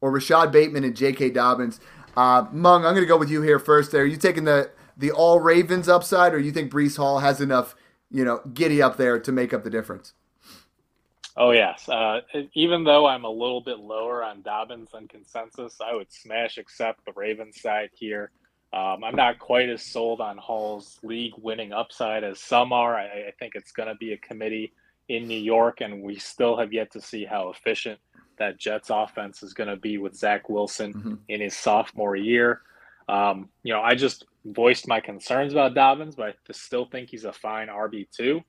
[0.00, 1.30] or Rashod Bateman and J.K.
[1.30, 1.80] Dobbins.
[2.16, 3.92] Uh, Mung, I'm going to go with you here first.
[3.92, 7.40] There, are you taking the the all Ravens upside, or you think Breece Hall has
[7.40, 7.74] enough,
[8.12, 10.12] you know, giddy up there to make up the difference?
[11.36, 11.88] Oh yes.
[11.88, 12.20] Uh,
[12.54, 17.04] even though I'm a little bit lower on Dobbins than consensus, I would smash accept
[17.04, 18.30] the Ravens side here.
[18.72, 22.96] Um, I'm not quite as sold on Hall's league winning upside as some are.
[22.96, 24.72] I, I think it's going to be a committee
[25.08, 28.00] in New York, and we still have yet to see how efficient
[28.38, 31.14] that Jets offense is going to be with Zach Wilson mm-hmm.
[31.28, 32.62] in his sophomore year.
[33.08, 37.24] Um, you know, I just voiced my concerns about Dobbins, but I still think he's
[37.24, 38.42] a fine RB two.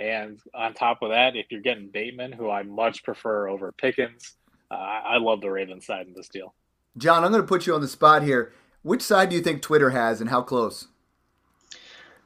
[0.00, 4.32] And on top of that, if you're getting Bateman, who I much prefer over Pickens,
[4.70, 6.54] uh, I love the Ravens side in this deal.
[6.96, 8.52] John, I'm going to put you on the spot here.
[8.82, 10.88] Which side do you think Twitter has, and how close?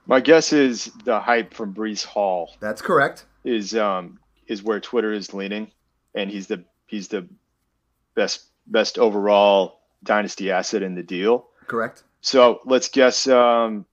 [0.06, 2.54] My guess is the hype from Breece Hall.
[2.60, 3.24] That's correct.
[3.42, 5.72] Is um is where Twitter is leaning,
[6.14, 7.26] and he's the he's the
[8.14, 11.48] best best overall dynasty asset in the deal.
[11.66, 12.04] Correct.
[12.20, 13.84] So let's guess um,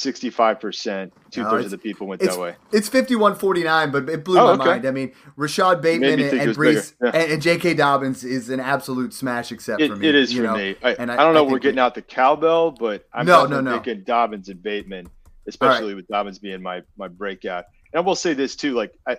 [0.00, 2.56] 65%, two thirds of the people went that way.
[2.72, 4.64] It's 51 49, but it blew oh, my okay.
[4.64, 4.86] mind.
[4.86, 7.10] I mean, Rashod Bateman and, and Breece yeah.
[7.12, 7.74] and, and, J.K.
[7.74, 10.08] Dobbins is an absolute smash, except it, for me.
[10.08, 10.56] It is for know?
[10.56, 10.76] me.
[10.82, 13.44] I, and I, I don't know if we're getting out the cowbell, but I'm no,
[13.44, 13.72] no, no.
[13.72, 15.08] thinking Dobbins and Bateman,
[15.46, 15.96] especially right.
[15.96, 17.66] with Dobbins being my, my breakout.
[17.92, 18.72] And I will say this, too.
[18.72, 19.18] Like, I,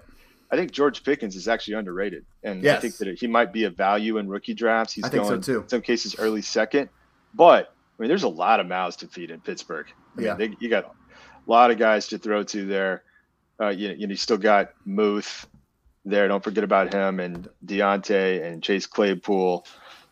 [0.50, 2.26] I think George Pickens is actually underrated.
[2.44, 2.78] And yes.
[2.78, 4.94] I think that he might be a value in rookie drafts.
[4.94, 6.90] He's going, so in some cases, early second.
[7.36, 9.86] But I mean, there's a lot of mouths to feed in Pittsburgh.
[10.18, 10.36] I yeah.
[10.36, 10.92] Mean, they, you got a
[11.50, 13.04] lot of guys to throw to there.
[13.60, 15.48] Uh, you, you, know, you still got Muth
[16.06, 16.28] there.
[16.28, 19.66] Don't forget about him and Diontae and Chase Claypool.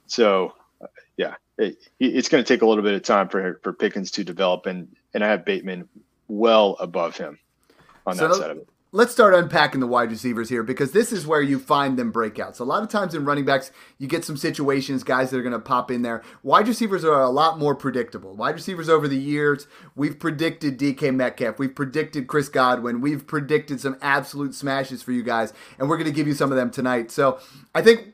[0.06, 3.74] So, uh, yeah, it, it's going to take a little bit of time for for
[3.74, 5.90] Pickens to develop, and and I have Bateman
[6.28, 7.40] well above him
[8.06, 11.12] on so that side of it let's start unpacking the wide receivers here because this
[11.12, 12.60] is where you find them breakouts.
[12.60, 15.54] A lot of times in running backs, you get some situations, guys that are going
[15.54, 16.24] to pop in there.
[16.42, 18.36] Wide receivers are a lot more predictable.
[18.36, 23.80] Wide receivers over the years, we've predicted DK Metcalf, we've predicted Chris Godwin, we've predicted
[23.80, 26.72] some absolute smashes for you guys, and we're going to give you some of them
[26.72, 27.12] tonight.
[27.12, 27.40] So
[27.76, 28.14] I think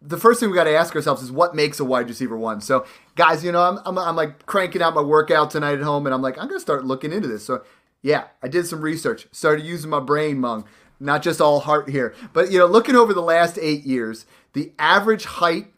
[0.00, 2.60] the first thing we got to ask ourselves is what makes a wide receiver one.
[2.60, 6.06] So, guys, you know, I'm, I'm, I'm, like cranking out my workout tonight at home,
[6.06, 7.44] and I'm like, I'm going to start looking into this.
[7.44, 7.64] So,
[8.02, 9.26] yeah, I did some research.
[9.32, 10.64] Started using my brain, Mung.
[11.00, 12.14] Not just all heart here.
[12.32, 15.72] But, you know, looking over the last eight years, the average height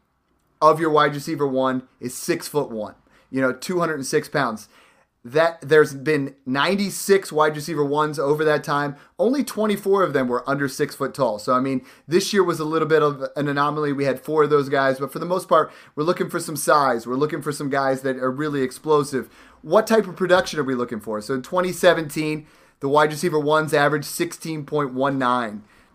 [0.62, 2.94] of your wide receiver one is six foot one,
[3.30, 4.68] you know, 206 pounds
[5.24, 8.96] that there's been 96 wide receiver ones over that time.
[9.18, 11.38] Only 24 of them were under six foot tall.
[11.38, 13.92] So, I mean, this year was a little bit of an anomaly.
[13.92, 16.56] We had four of those guys, but for the most part, we're looking for some
[16.56, 17.06] size.
[17.06, 19.28] We're looking for some guys that are really explosive.
[19.62, 21.20] What type of production are we looking for?
[21.20, 22.46] So, in 2017,
[22.80, 24.66] the wide receiver ones averaged 16.19.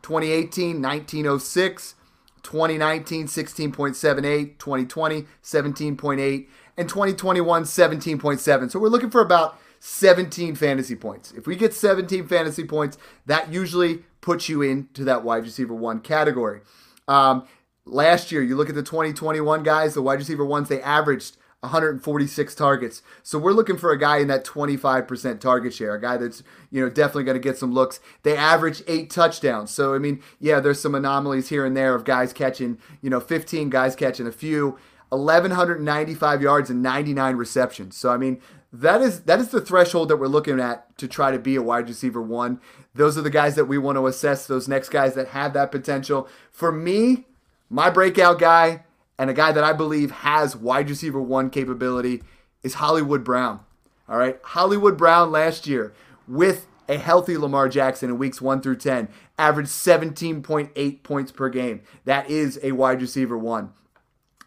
[0.01, 1.95] 2018, 1906.
[2.43, 4.57] 2019, 16.78.
[4.59, 6.47] 2020, 17.8
[6.77, 8.71] and 2021 17.7.
[8.71, 11.31] So we're looking for about 17 fantasy points.
[11.31, 15.99] If we get 17 fantasy points, that usually puts you into that wide receiver one
[15.99, 16.61] category.
[17.07, 17.45] Um,
[17.85, 22.55] last year, you look at the 2021 guys, the wide receiver ones, they averaged 146
[22.55, 23.01] targets.
[23.23, 26.81] So we're looking for a guy in that 25% target share, a guy that's, you
[26.81, 27.99] know, definitely going to get some looks.
[28.23, 29.71] They average 8 touchdowns.
[29.71, 33.19] So I mean, yeah, there's some anomalies here and there of guys catching, you know,
[33.19, 34.77] 15 guys catching a few.
[35.09, 37.95] 1195 yards and 99 receptions.
[37.95, 38.41] So I mean,
[38.73, 41.61] that is that is the threshold that we're looking at to try to be a
[41.61, 42.59] wide receiver one.
[42.93, 44.47] Those are the guys that we want to assess.
[44.47, 46.27] Those next guys that have that potential.
[46.51, 47.25] For me,
[47.69, 48.84] my breakout guy
[49.17, 52.23] and a guy that I believe has wide receiver one capability
[52.63, 53.61] is Hollywood Brown.
[54.07, 55.93] All right, Hollywood Brown last year
[56.27, 61.81] with a healthy Lamar Jackson in weeks 1 through 10 averaged 17.8 points per game.
[62.05, 63.73] That is a wide receiver one.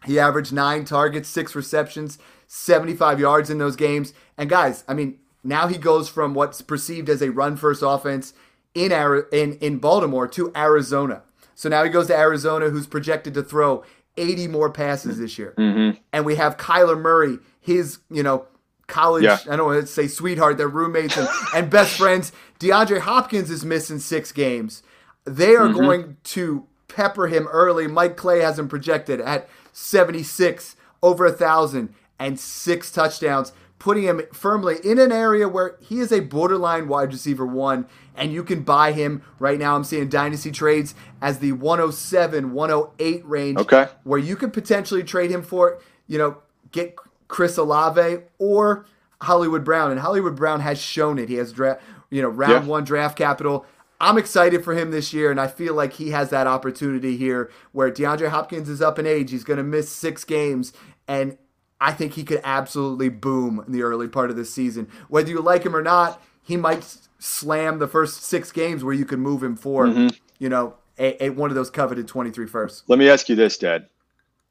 [0.05, 4.13] He averaged nine targets, six receptions, 75 yards in those games.
[4.37, 8.33] And guys, I mean, now he goes from what's perceived as a run first offense
[8.73, 8.91] in,
[9.31, 11.23] in, in Baltimore to Arizona.
[11.53, 13.83] So now he goes to Arizona, who's projected to throw
[14.19, 15.53] 80 more passes this year.
[15.57, 15.97] Mm-hmm.
[16.13, 18.45] And we have Kyler Murray, his, you know,
[18.87, 19.37] college, Yeah.
[19.49, 22.31] I don't want to say sweetheart, they're roommates and, and best friends.
[22.59, 24.83] DeAndre Hopkins is missing six games.
[25.25, 25.79] They are Mm-hmm.
[25.79, 27.87] going to pepper him early.
[27.87, 34.21] Mike Clay has him projected at 76, over a thousand, and six touchdowns, putting him
[34.33, 38.61] firmly in an area where he is a borderline wide receiver one, and you can
[38.61, 39.75] buy him right now.
[39.75, 43.87] I'm seeing dynasty trades as the 107, 108 range Okay.
[44.03, 46.37] where you could potentially trade him for, you know,
[46.71, 46.95] get
[47.29, 48.85] Chris Olave or
[49.21, 49.91] Hollywood Brown.
[49.91, 51.29] And Hollywood Brown has shown it.
[51.29, 52.69] He has draft, you know, round Yeah.
[52.69, 53.65] one draft capital.
[54.01, 57.49] I'm excited for him this year, and I feel like he has that opportunity here
[57.73, 59.31] where DeAndre Hopkins is up in age.
[59.31, 60.71] He's going to miss six games,
[61.07, 61.37] and
[61.81, 64.87] I think he could absolutely boom in the early part of the season.
[65.07, 69.05] Whether you like him or not, he might slam the first six games where you
[69.05, 70.07] could move him for, Mm-hmm.
[70.39, 72.83] you know, a, a, one of those coveted 23 firsts.
[72.87, 73.87] Let me ask you this, Dad.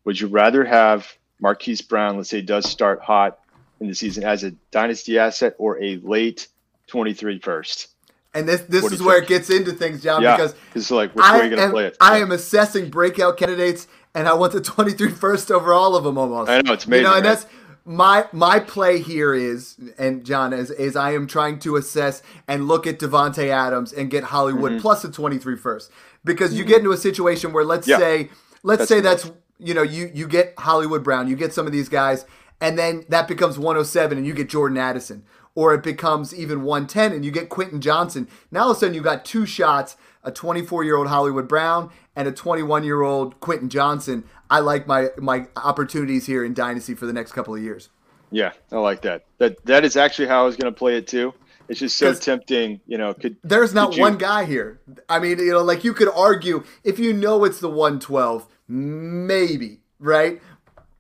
[0.05, 1.07] Would you rather have
[1.41, 3.39] Marquise Brown, let's say, does start hot
[3.81, 6.49] in the season as a dynasty asset or a late
[6.87, 7.89] 23 first?
[8.35, 9.31] And this this is you where think?
[9.31, 11.59] it gets into things, John, yeah, because it's like which I way are you going
[11.61, 11.97] to am, play it?
[12.01, 16.19] I am assessing breakout candidates, and I want the 23 first over all of them
[16.19, 16.51] almost.
[16.51, 17.35] I know, it's You know, and right?
[17.37, 17.47] that's
[17.85, 22.69] my my play here is, and John, is, is I am trying to assess and
[22.69, 24.81] look at Davante Adams and get Hollywood Mm-hmm.
[24.81, 25.91] plus a 23 first,
[26.25, 27.99] because you get into a situation where let's Yeah.
[27.99, 28.31] say
[28.63, 31.73] let's That's say that's you know you you get Hollywood Brown, you get some of
[31.73, 32.27] these guys,
[32.61, 37.11] and then that becomes 107, and you get Jordan Addison or it becomes even 110
[37.11, 38.29] and you get Quentin Johnston.
[38.53, 41.91] Now all of a sudden you've got two shots, a 24 year old Hollywood Brown
[42.17, 44.25] and a 21 year old Quentin Johnston.
[44.51, 47.91] I like my my opportunities here in Dynasty for the next couple of years.
[48.31, 49.25] Yeah, I like that.
[49.39, 51.33] That that is actually how I was going to play it too.
[51.69, 53.13] It's just so tempting, you know.
[53.13, 54.81] Could There's not could you- one guy here.
[55.09, 59.81] I mean, you know, like you could argue if you know it's the 112, maybe,
[59.99, 60.41] right?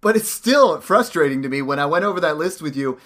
[0.00, 2.98] But it's still frustrating to me when I went over that list with you.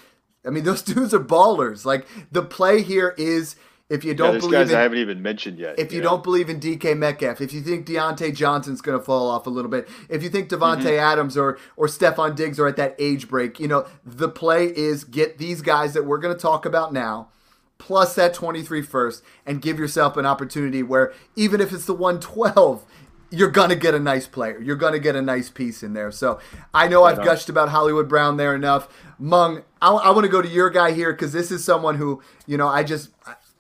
[0.44, 1.84] I mean, those dudes are ballers.
[1.84, 3.56] Like the play here is
[3.92, 5.78] if you don't there's believe guys in I haven't even mentioned yet.
[5.78, 6.10] if you know?
[6.10, 9.50] don't believe in DK Metcalf, if you think Diontae Johnson's going to fall off a
[9.50, 10.98] little bit, if you think Davante Mm-hmm.
[10.98, 15.04] Adams or or Stefon Diggs are at that age break, you know the play is
[15.04, 17.28] get these guys that we're going to talk about now,
[17.76, 22.84] plus that 23 first, and give yourself an opportunity where even if it's the 112.
[23.34, 24.60] You're gonna get a nice player.
[24.60, 26.10] You're gonna get a nice piece in there.
[26.10, 26.38] So
[26.74, 28.88] I know I've gushed about Hollywood Brown there enough.
[29.18, 32.20] Mung, I, I want to go to your guy here because this is someone who
[32.46, 33.08] you know I just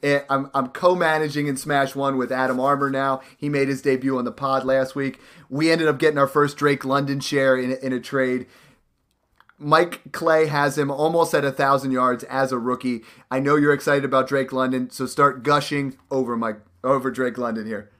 [0.02, 3.20] I'm, I'm co-managing in Smash One with Adam Armour now.
[3.36, 5.20] He made his debut on the pod last week.
[5.48, 8.46] We ended up getting our first Drake London share in, in a trade.
[9.58, 13.02] Mike Clay has him almost at a thousand yards as a rookie.
[13.30, 17.66] I know you're excited about Drake London, so start gushing over Mike over Drake London
[17.66, 17.90] here.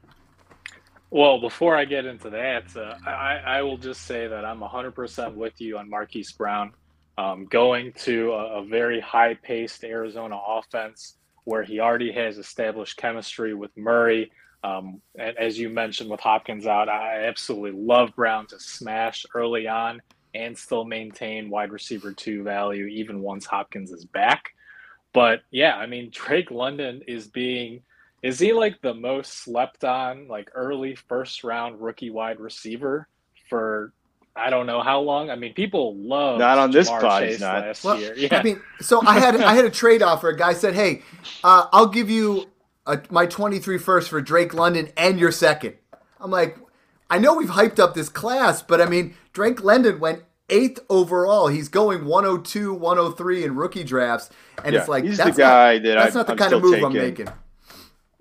[1.11, 5.35] Well, before I get into that, uh, I, I will just say that I'm 100%
[5.35, 6.73] with you on Marquise Brown.
[7.19, 12.96] Um, going to a, a very high paced Arizona offense where he already has established
[12.96, 14.31] chemistry with Murray.
[14.64, 19.66] Um, and as you mentioned with Hopkins out, I absolutely love Brown to smash early
[19.66, 20.00] on
[20.35, 24.50] and still maintain wide receiver two value even once Hopkins is back.
[25.12, 27.83] But yeah, I mean, Drake London is being
[28.22, 33.09] is he like the most slept on, like early first round rookie wide receiver
[33.48, 33.92] for
[34.35, 35.31] I don't know how long?
[35.31, 37.64] I mean, people love Not on this Jamar pod, not.
[37.66, 38.14] last Well, year.
[38.16, 38.38] Yeah.
[38.38, 40.31] I mean, so I had I had a trade offer.
[40.31, 41.03] A guy said, "Hey,
[41.45, 42.47] uh, I'll give you
[42.87, 45.75] a, my 23 first for Drake London and your second.
[46.18, 46.57] I'm like,
[47.11, 51.49] I know we've hyped up this class, but I mean, Drake London went eighth overall.
[51.49, 54.31] He's going 102, 103 in rookie drafts,
[54.64, 56.38] and Yeah, it's like he's the that's guy not, that that's I- not the I'm
[56.38, 57.29] kind of still move I'm making.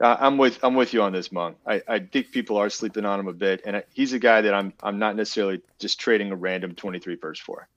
[0.02, 1.56] Uh, I'm with I'm with you on this, Mung.
[1.68, 4.42] I, I think people are sleeping on him a bit, and I, he's a guy
[4.42, 7.68] that I'm I'm not necessarily just trading a random 23 first for.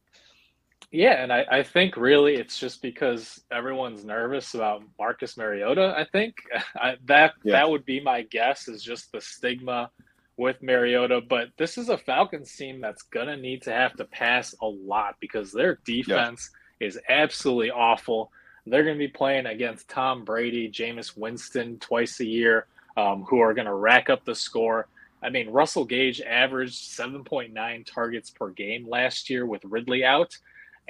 [0.92, 5.94] Yeah, and I, I think really it's just because everyone's nervous about Marcus Mariota.
[5.96, 6.36] I think
[6.76, 7.52] I, that Yeah.
[7.54, 9.90] that would be my guess is just the stigma
[10.36, 11.20] with Mariota.
[11.28, 15.16] But this is a Falcons team that's gonna need to have to pass a lot
[15.20, 16.50] because their defense
[16.80, 18.30] is absolutely awful.
[18.66, 23.54] They're gonna be playing against Tom Brady, Jameis Winston twice a year, um, who are
[23.54, 24.88] gonna rack up the score.
[25.22, 30.36] I mean, Russell Gage averaged 7.9 targets per game last year with Ridley out.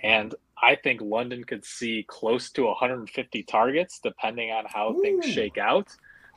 [0.03, 5.59] And I think London could see close to 150 targets, depending on how things shake
[5.59, 5.89] out.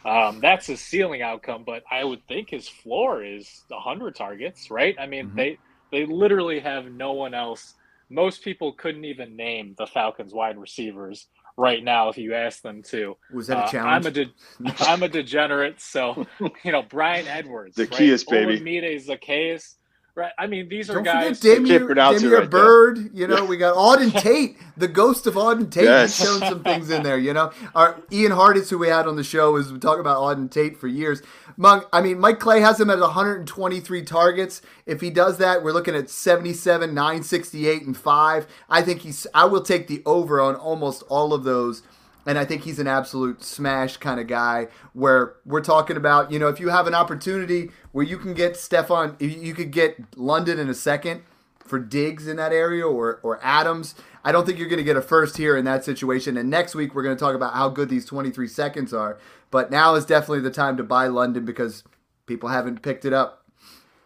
[0.06, 4.96] Um, that's his ceiling outcome, but I would think his floor is 100 targets, right?
[5.00, 5.36] I mean, Mhm.
[5.36, 5.58] they
[5.90, 7.74] they literally have no one else.
[8.10, 11.28] Most people couldn't even name the Falcons wide receivers
[11.58, 13.18] right now if you ask them to.
[13.34, 14.06] Was that Uh, a challenge?
[14.06, 16.26] I'm a de- I'm a degenerate, so
[16.64, 17.92] you know Bryan Edwards, The right?
[17.92, 18.60] Zaccheaus, baby.
[18.60, 19.76] Olamide Zaccheaus,
[20.18, 20.32] Right.
[20.40, 21.38] I mean, these are Don't guys.
[21.38, 22.58] forget can't Damiere, pronounce it Damiere right, though.
[22.58, 23.12] Byrd.
[23.14, 25.84] You know, we got Auden Tate, the ghost of Auden Tate.
[25.84, 26.18] Yes.
[26.18, 27.20] He's shown some things in there.
[27.20, 30.50] You know, our Ian Hartitz, who we had on the show, was talking about Auden
[30.50, 31.22] Tate for years.
[31.56, 34.64] Mung, I mean, Mike Clay has him at 123 targets.
[34.88, 38.48] If he does that, we're looking at 77, 968, and five.
[38.72, 39.28] I think he's.
[39.36, 41.84] I will take the over on almost all of those.
[42.28, 46.38] And I think he's an absolute smash kind of guy where we're talking about, you
[46.38, 50.60] know, if you have an opportunity where you can get Stefon, you could get London
[50.60, 51.22] in a second
[51.68, 54.98] for Diggs in that area or, or Adams, I don't think you're going to get
[54.98, 56.38] a first here in that situation.
[56.38, 59.18] And next week, we're going to talk about how good these 23 seconds are.
[59.50, 61.84] But now is definitely the time to buy London because
[62.26, 63.46] people haven't picked it up.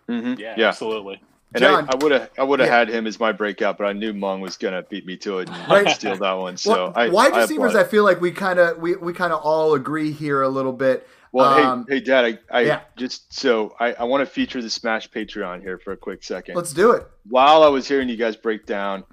[0.07, 0.37] Mhm.
[0.37, 0.67] Yeah, yeah.
[0.67, 1.21] absolutely.
[1.53, 1.87] And John.
[1.89, 2.77] I would have I would have Yeah.
[2.77, 5.49] had him as my breakout, but I knew Mung was gonna beat me to it
[5.49, 5.89] and Right.
[5.95, 6.55] steal that one.
[6.57, 9.11] So Well, I wide I receivers, applaud I, feel like we kind of we, we
[9.13, 11.07] kind of all agree here a little bit.
[11.33, 12.79] Well, Um, hey, hey, Dad, I, I yeah.
[12.97, 16.55] just so I, I want to feature the Smash Patreon here for a quick second.
[16.55, 17.05] Let's do it.
[17.27, 19.03] While I was hearing you guys break down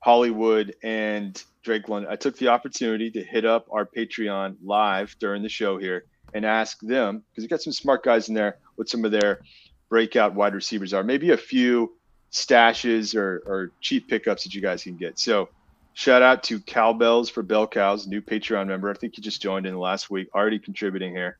[0.00, 5.42] Hollywood and Drake London, I took the opportunity to hit up our Patreon live during
[5.42, 6.04] the show here
[6.34, 9.40] and ask them because we got some smart guys in there with some of their
[9.88, 11.02] breakout wide receivers are.
[11.02, 11.94] Maybe a few
[12.32, 15.18] stashes or, or cheap pickups that you guys can get.
[15.18, 15.48] So
[15.94, 18.90] shout out to Cowbells for Bell Cows, new Patreon member.
[18.90, 21.38] I think he just joined in the last week, already contributing here.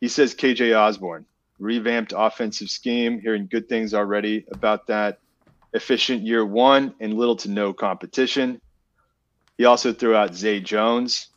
[0.00, 1.24] He says KJ Osborn,
[1.58, 5.18] revamped offensive scheme, hearing good things already about that.
[5.74, 8.60] Efficient year one and little to no competition.
[9.58, 11.28] He also threw out Zay Jones.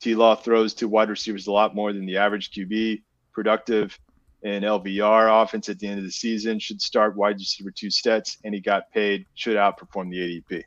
[0.00, 3.02] T Law throws to wide receivers a lot more than the average QB.
[3.32, 3.98] Productive
[4.42, 6.58] in LVR offense at the end of the season.
[6.58, 9.26] Should start wide receiver two stats, and he got paid.
[9.34, 10.62] Should outperform the ADP.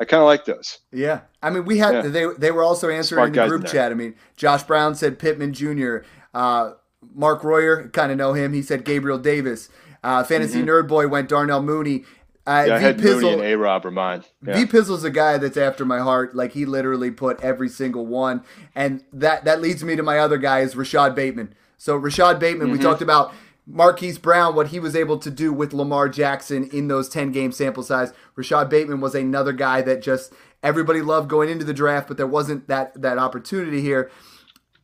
[0.00, 0.78] I kind of like those.
[0.92, 2.02] Yeah, I mean, we had Yeah.
[2.02, 3.90] they they were also answering Smart in the group in chat.
[3.90, 5.98] I mean, Josh Brown said Pittman Jr.
[6.32, 6.72] Uh,
[7.14, 8.52] Mark Royer, kind of know him.
[8.52, 9.68] He said Gabriel Davis.
[10.04, 12.04] Uh, Fantasy Nerd Boy went Darnell Mooney.
[12.46, 12.68] Uh, Mm-hmm.
[12.68, 14.24] Yeah, I v had Mooney and A Rob are mine.
[14.46, 14.54] Yeah.
[14.54, 16.34] V Pizzle's a guy that's after my heart.
[16.34, 18.42] Like he literally put every single one,
[18.74, 21.52] and that that leads me to my other guy is Rashod Bateman.
[21.78, 22.86] So Rashod Bateman, we mm-hmm.
[22.86, 23.32] talked about
[23.66, 27.52] Marquise Brown, what he was able to do with Lamar Jackson in those ten game
[27.52, 28.12] sample size.
[28.34, 32.26] Rashod Bateman was another guy that just everybody loved going into the draft, but there
[32.26, 34.10] wasn't that that opportunity here.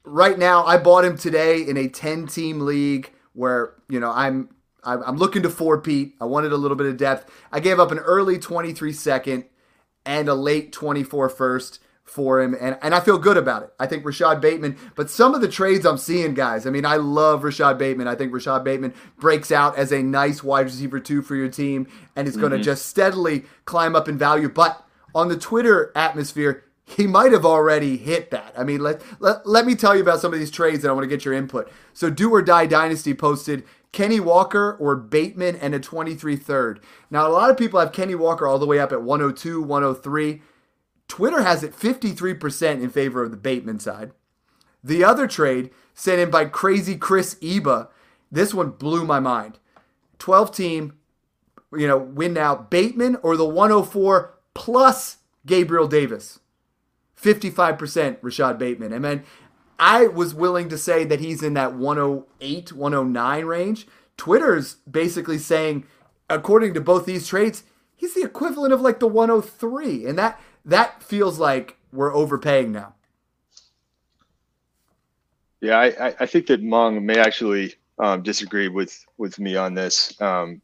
[0.04, 4.50] Right now, I bought him today in a ten team league where you know I'm
[4.84, 6.14] I'm I'm looking to four Pete.
[6.20, 7.30] I wanted a little bit of depth.
[7.50, 9.44] I gave up an early 23 second
[10.06, 11.80] and a late 24 first
[12.14, 13.74] for him, and, and I feel good about it.
[13.80, 16.94] I think Rashod Bateman, but some of the trades I'm seeing, guys, I mean, I
[16.94, 18.06] love Rashod Bateman.
[18.06, 21.88] I think Rashod Bateman breaks out as a nice wide receiver two for your team
[22.14, 22.62] and is going to mm-hmm.
[22.62, 24.48] just steadily climb up in value.
[24.48, 28.54] But on the Twitter atmosphere, he might have already hit that.
[28.56, 30.94] I mean, let, let, let me tell you about some of these trades and I
[30.94, 31.68] want to get your input.
[31.94, 36.80] So, Do or Die Dynasty posted Kenny Walker or Bateman and a 23 third.
[37.10, 40.42] Now, a lot of people have Kenny Walker all the way up at 102, 103.
[41.08, 44.12] Twitter has it 53% in favor of the Bateman side.
[44.82, 47.88] The other trade sent in by crazy Chris Eba.
[48.30, 49.58] This one blew my mind.
[50.18, 50.98] 12 team,
[51.72, 52.54] you know, win now.
[52.54, 56.40] Bateman or the 104 plus Gabriel Davis.
[57.20, 58.92] 55% Rashod Bateman.
[58.92, 59.24] And then
[59.78, 63.86] I was willing to say that he's in that 108, 109 range.
[64.16, 65.86] Twitter's basically saying,
[66.28, 67.64] according to both these trades,
[67.96, 70.06] he's the equivalent of like the 103.
[70.06, 72.94] And that that feels like we're overpaying now.
[75.60, 80.20] Yeah, I, I- think that Mung may actually um, disagree with with me on this.
[80.20, 80.60] Um,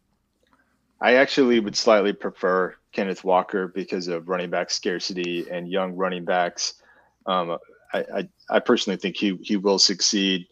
[1.01, 6.25] I actually would slightly prefer Kenneth Walker because of running back scarcity and young running
[6.25, 6.75] backs.
[7.25, 7.57] Um,
[7.95, 10.47] I, I, I personally think he he will succeed.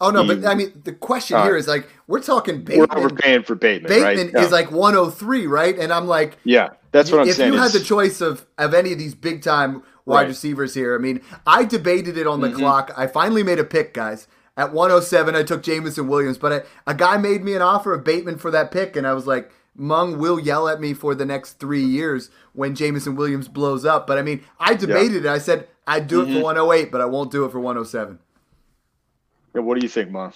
[0.00, 2.86] Oh no, He- but I mean the question Uh, here is like we're talking We're
[2.86, 2.98] Bateman.
[2.98, 4.30] overpaying for Bateman, Bateman right?
[4.34, 4.42] Yeah.
[4.44, 5.78] is like 103, right?
[5.78, 7.50] And I'm like, yeah, that's what I'm if saying.
[7.50, 10.28] If you had the choice of of any of these big time wide Right.
[10.28, 12.56] receivers here, I mean, I debated it on the Mhm.
[12.56, 12.92] clock.
[12.96, 14.26] I finally made a pick, guys.
[14.56, 18.04] At 107, I took Jameson Williams, but a, a guy made me an offer of
[18.04, 21.24] Bateman for that pick, and I was like, Mung will yell at me for the
[21.24, 24.06] next three years when Jameson Williams blows up.
[24.06, 25.28] But I mean, I debated it.
[25.28, 26.34] I said I'd do it Mhm.
[26.36, 28.18] for 108, but I won't do it for 107.
[29.54, 30.32] Yeah, what do you think, Mung?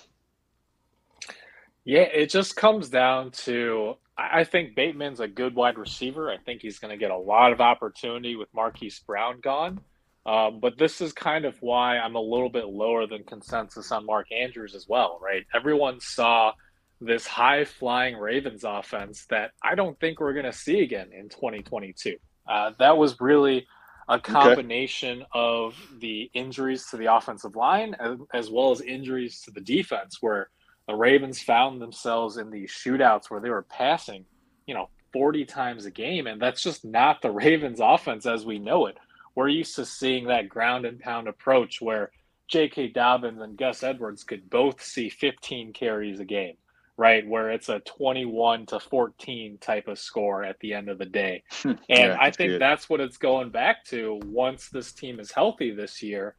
[1.84, 6.30] Yeah, it just comes down to I I think Bateman's a good wide receiver.
[6.30, 9.80] I think he's going to get a lot of opportunity with Marquise Brown gone.
[10.26, 14.04] Um, but this is kind of why I'm a little bit lower than consensus on
[14.04, 15.46] Mark Andrews as well, right?
[15.54, 16.52] Everyone saw
[17.00, 21.30] this high flying Ravens offense that I don't think we're going to see again in
[21.30, 22.16] 2022.
[22.46, 23.66] Uh, that was really
[24.08, 29.50] a combination of the injuries to the offensive line as, as well as injuries to
[29.50, 30.48] the defense, where
[30.86, 34.24] the Ravens found themselves in these shootouts where they were passing,
[34.66, 36.26] you know, 40 times a game.
[36.26, 38.96] And that's just not the Ravens offense as we know it.
[39.34, 42.10] We're used to seeing that ground and pound approach where
[42.48, 42.88] J.K.
[42.88, 46.56] Dobbins and Gus Edwards could both see 15 carries a game,
[46.98, 47.28] right?
[47.28, 51.44] Where it's a 21 to 14 type of score at the end of the day.
[51.62, 51.72] Hmm.
[51.90, 52.60] and Yeah, I think good.
[52.60, 56.36] that's what it's going back to once this team is healthy this year.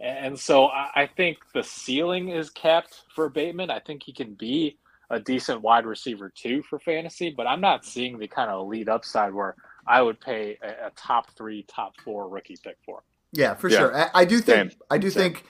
[0.00, 3.70] And so I I think the ceiling is capped for Bateman.
[3.70, 4.78] I think he can be
[5.10, 8.90] a decent wide receiver too for fantasy, but I'm not seeing the kind of lead
[8.90, 9.56] upside where
[9.88, 12.98] I would pay a, a top three, top four rookie pick for.
[12.98, 13.04] him.
[13.32, 13.78] Yeah, for Yeah.
[13.78, 13.96] sure.
[13.96, 14.72] I, I do think Same.
[14.90, 15.12] I do Same.
[15.12, 15.44] think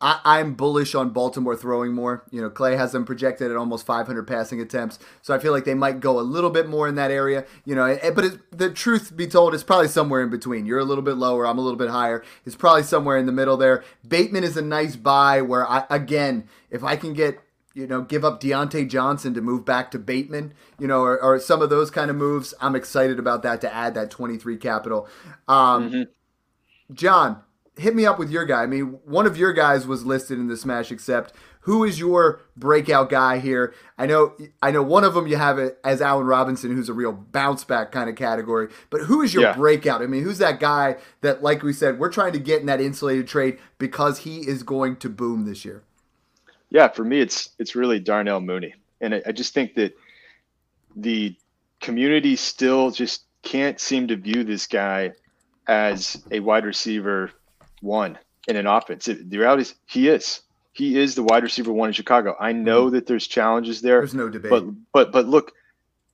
[0.00, 2.24] I, I'm bullish on Baltimore throwing more.
[2.32, 5.64] You know, Clay has them projected at almost 500 passing attempts, so I feel like
[5.64, 7.44] they might go a little bit more in that area.
[7.64, 10.66] You know, eh, but it, the truth be told, it's probably somewhere in between.
[10.66, 12.24] You're a little bit lower, I'm a little bit higher.
[12.44, 13.84] It's probably somewhere in the middle there.
[14.06, 15.40] Bateman is a nice buy.
[15.40, 17.38] Where I again, if I can get
[17.74, 21.38] you know, give up Diontae Johnson to move back to Bateman, you know, or, or
[21.38, 22.52] some of those kind of moves.
[22.60, 25.08] I'm excited about that to add that 23 capital.
[25.48, 26.06] Um, Mhm.
[26.92, 27.42] John,
[27.76, 28.62] hit me up with your guy.
[28.62, 31.32] I mean, one of your guys was listed in the Smash Accept.
[31.62, 33.72] Who is your breakout guy here?
[33.96, 36.92] I know, I know one of them you have it as Allen Robinson, who's a
[36.92, 38.68] real bounce back kind of category.
[38.90, 39.54] But who is your Yeah.
[39.54, 40.02] breakout?
[40.02, 42.80] I mean, who's that guy that, like we said, we're trying to get in that
[42.80, 45.84] insulated trade because he is going to boom this year?
[46.68, 49.94] Yeah, for me, it's it's really Darnell Mooney, and I, I just think that
[50.96, 51.36] the
[51.80, 55.12] community still just can't seem to view this guy
[55.68, 57.30] as a wide receiver
[57.82, 58.18] one
[58.48, 59.08] in an offense.
[59.08, 60.40] It- the reality is he is.
[60.72, 62.34] He is the wide receiver one in Chicago.
[62.40, 62.94] I know mm-hmm.
[62.94, 64.50] that there's challenges there, There's no debate.
[64.50, 65.52] but but but look,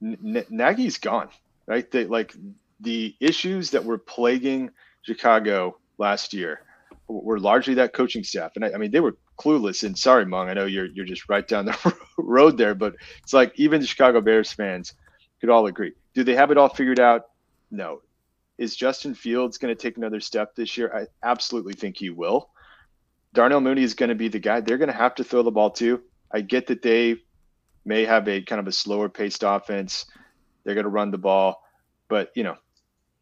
[0.02, 1.28] N- N- Nagy's gone,
[1.66, 1.88] right?
[1.88, 2.34] They, like
[2.80, 4.70] the issues that were plaguing
[5.02, 6.62] Chicago last year
[7.06, 9.84] were largely that coaching staff, and I, I mean they were clueless.
[9.84, 13.32] And sorry, Mung, I know you're you're just right down the road there, but it's
[13.32, 14.94] like even the Chicago Bears fans
[15.40, 15.92] could all agree.
[16.14, 17.26] Do they have it all figured out?
[17.70, 18.00] No.
[18.58, 20.92] Is Justin Fields going to take another step this year?
[20.94, 22.50] I absolutely think he will.
[23.32, 24.60] Darnell Mooney is going to be the guy.
[24.60, 26.02] They're going to have to throw the ball too.
[26.32, 27.16] I get that they
[27.84, 30.06] may have a kind of a slower paced offense.
[30.64, 31.62] They're going to run the ball,
[32.08, 32.56] but you know,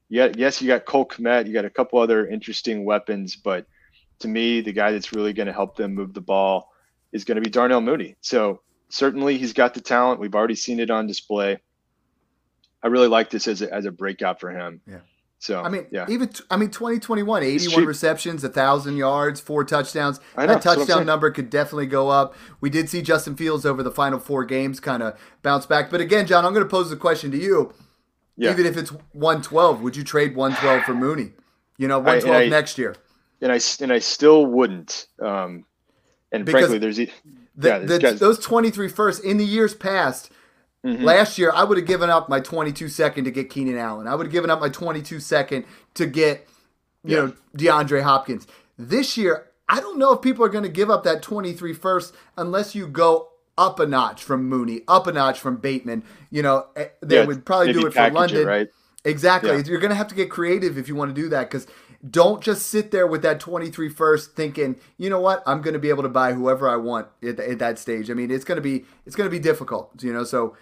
[0.09, 3.67] yeah, yes, you got Cole Kmet, you got a couple other interesting weapons, but
[4.21, 6.73] to me, the guy that's really going to help them move the ball
[7.13, 8.17] is going to be Darnell Mooney.
[8.21, 10.21] So certainly he's got the talent.
[10.21, 11.59] We've already seen it on display.
[12.83, 14.81] I really like this as a, as a breakout for him.
[14.87, 15.01] Yeah.
[15.39, 20.19] So I mean, yeah, even I mean, 2021, 81 receptions, a thousand yards, four touchdowns.
[20.37, 22.35] I know, that that's what I'm touchdown number could definitely go up.
[22.61, 25.91] We did see Justin Fields over the final four games kind of bounce back.
[25.91, 27.75] But again, John, I'm going to pose the question to you.
[28.37, 28.51] yeah.
[28.51, 31.33] Even if it's 112, would you trade 112 for Mooney?
[31.77, 32.97] You know, I- 112 I- next year.
[33.43, 35.07] and I and I still wouldn't.
[35.21, 35.67] Um,
[36.33, 37.11] and Because frankly, there's The,
[37.69, 40.31] Yeah, this the- those 23 first in the years past.
[40.87, 41.03] Mhm.
[41.03, 44.07] Last year, I would have given up my 22 second to get Keenan Allen.
[44.07, 45.65] I would have given up my 22 second
[45.95, 46.47] to get,
[47.05, 47.23] you Yeah.
[47.27, 48.47] know, DeAndre Hopkins.
[48.79, 52.15] This year, I don't know if people are going to give up that 23 first
[52.37, 53.29] unless you go
[53.59, 56.05] up a notch from Mooney, up a notch from Bateman.
[56.31, 58.47] You know, eh, they yeah, would probably do it for London.
[58.47, 58.69] right?
[59.05, 59.51] Exactly.
[59.57, 59.63] Yeah.
[59.67, 61.67] You're going to have to get creative if you want to do that because
[62.09, 65.81] don't just sit there with that 23 first thinking, you know what, I'm going to
[65.81, 68.11] be able to buy whoever I want at, at that stage.
[68.11, 70.23] I mean, it's going to be it's going to be difficult, you know.
[70.25, 70.55] So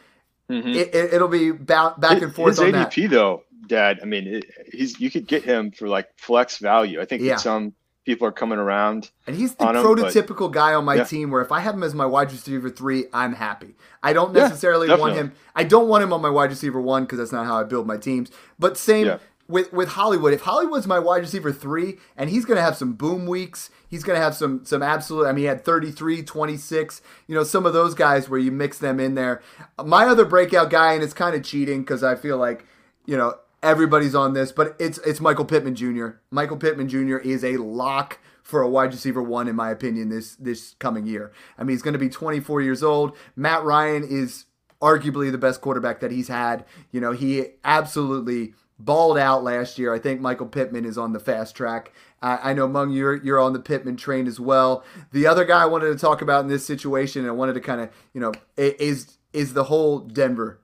[0.50, 0.74] Mhm.
[0.74, 2.90] it, it, it'll be ba- back and forth His on that.
[2.92, 4.00] ADP though, Dad.
[4.02, 7.00] I mean, it, he's you could get him for like flex value.
[7.00, 7.34] I think Yeah.
[7.34, 7.72] that some
[8.04, 9.10] people are coming around.
[9.26, 11.04] And he's the on him, but- prototypical guy on my Yeah.
[11.04, 13.74] team where if I have him as my wide receiver three, I'm happy.
[14.02, 15.32] I don't Yeah, necessarily want him.
[15.56, 17.86] I don't want him on my wide receiver one because that's not how I build
[17.86, 18.30] my teams.
[18.58, 19.18] But same Yeah.
[19.48, 20.32] With with Hollywood.
[20.32, 24.02] If Hollywood's my wide receiver three, and he's going to have some boom weeks, he's
[24.02, 25.26] going to have some some absolute.
[25.26, 27.02] I mean, he had 33, 26.
[27.26, 29.42] You know, some of those guys where you mix them in there.
[29.84, 32.66] My other breakout guy, and it's kind of cheating because I feel like
[33.06, 36.08] you know everybody's on this, but it's it's Michael Pittman Jr.
[36.30, 37.16] Michael Pittman Jr.
[37.18, 41.32] is a lock for a wide receiver one, in my opinion, this this coming year.
[41.58, 43.16] I mean, he's going to be 24 years old.
[43.34, 44.44] Matt Ryan is
[44.80, 46.64] arguably the best quarterback that he's had.
[46.92, 49.94] You know, he absolutely balled out last year.
[49.94, 51.92] I think Michael Pittman is on the fast track.
[52.22, 54.84] I I know Mung, you're you're on the Pittman train as well.
[55.12, 57.60] The other guy I wanted to talk about in this situation, and I wanted to
[57.60, 60.60] kind of, you know, is is the whole Denver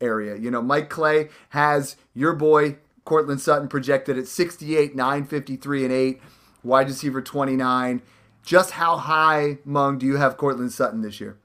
[0.00, 0.36] area.
[0.36, 6.20] You know, Mike Clay has your boy Courtland Sutton projected at 68, 953, and 8,
[6.62, 8.02] wide receiver 29.
[8.42, 11.38] Just how high, Mung, do you have Courtland Sutton this year?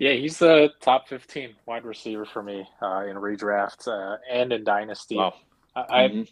[0.00, 4.64] Yeah, he's the top 15 wide receiver for me uh, in redraft uh, and in
[4.64, 5.16] dynasty.
[5.16, 5.34] Wow.
[5.76, 6.28] I, I Mhm.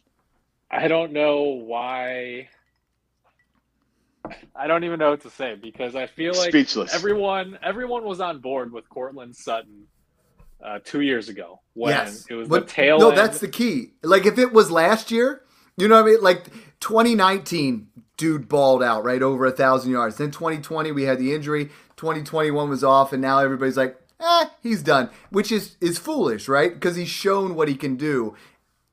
[0.70, 2.48] I don't know why
[4.54, 6.94] I don't even know what to say because I feel like Speechless.
[6.94, 9.86] everyone everyone was on board with Courtland Sutton
[10.64, 12.24] uh, two years ago when yes.
[12.28, 13.18] it was But- the tail No, end.
[13.18, 13.92] that's the key.
[14.02, 15.42] Like if it was last year,
[15.76, 16.22] you know what I mean?
[16.22, 16.46] Like
[16.80, 20.16] 2019, dude balled out right over a thousand yards.
[20.16, 21.70] Then 2020, we had the injury.
[21.98, 26.72] 2021 was off, and now everybody's like, eh, he's done, which is is foolish, right?
[26.72, 28.34] Because he's shown what he can do,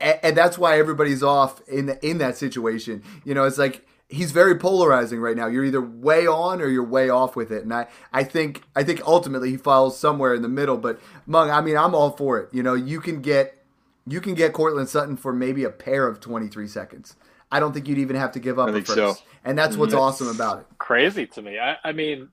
[0.01, 3.01] and, and that's why everybody's off in the, in that situation.
[3.23, 5.47] You know, it's like he's very polarizing right now.
[5.47, 8.83] You're either way on or you're way off with it, and I I think I
[8.83, 10.77] think ultimately he falls somewhere in the middle.
[10.77, 12.49] But Mung, I mean, I'm all for it.
[12.51, 13.63] You know, you can get
[14.07, 17.15] you can get Courtland Sutton for maybe a pair of 23 seconds.
[17.51, 19.15] I don't think you'd even have to give up I a think first, so.
[19.43, 20.65] and that's what's That's awesome about it.
[20.77, 21.57] crazy to me.
[21.59, 22.29] I, I mean,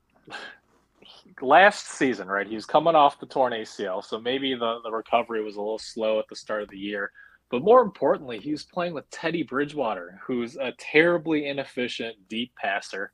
[1.40, 2.46] last season, right?
[2.46, 5.78] He was coming off the torn ACL, so maybe the, the recovery was a little
[5.78, 7.10] slow at the start of the year.
[7.50, 13.12] But more importantly, he was playing with Teddy Bridgewater, who's a terribly inefficient deep passer.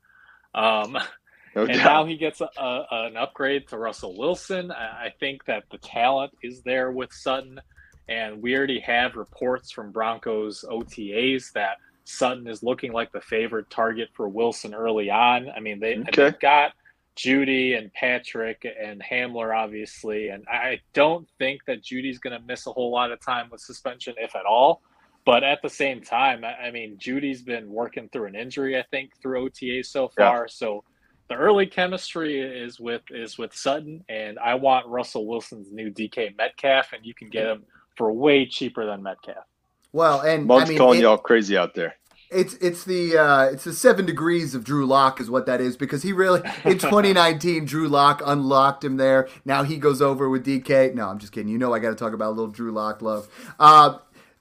[0.54, 0.96] Um,
[1.56, 1.84] No and doubt.
[1.84, 4.70] now he gets a, a, an upgrade to Russell Wilson.
[4.70, 7.58] I I think that the talent is there with Sutton,
[8.06, 13.70] and we already have reports from Broncos OTAs that Sutton is looking like the favorite
[13.70, 15.48] target for Wilson early on.
[15.50, 16.24] I mean, they, Okay.
[16.24, 16.72] they've got
[17.18, 22.66] Jeudy and Patrick and Hamler, obviously, and I don't think that Jeudy's going to miss
[22.68, 24.82] a whole lot of time with suspension, if at all.
[25.24, 28.84] But at the same time, I I mean, Jeudy's been working through an injury, I
[28.90, 30.30] think, through OTA so Yeah.
[30.30, 30.48] far.
[30.48, 30.84] So
[31.28, 36.34] the early chemistry is with is with Sutton, and I want Russell Wilson's new DK
[36.38, 37.64] Metcalf, and you can get him
[37.96, 39.44] for way cheaper than Metcalf.
[39.92, 41.96] Well, and Mung's I mean, calling it- y'all crazy out there.
[42.30, 45.76] It's it's the uh, it's the seven degrees of Drew Lock is what that is
[45.78, 49.28] because he really in 2019 Drew Lock unlocked him there.
[49.46, 50.94] Now he goes over with DK.
[50.94, 51.50] No, I'm just kidding.
[51.50, 53.28] You know I got to talk about a little Drew Lock love.
[53.58, 53.98] Uh,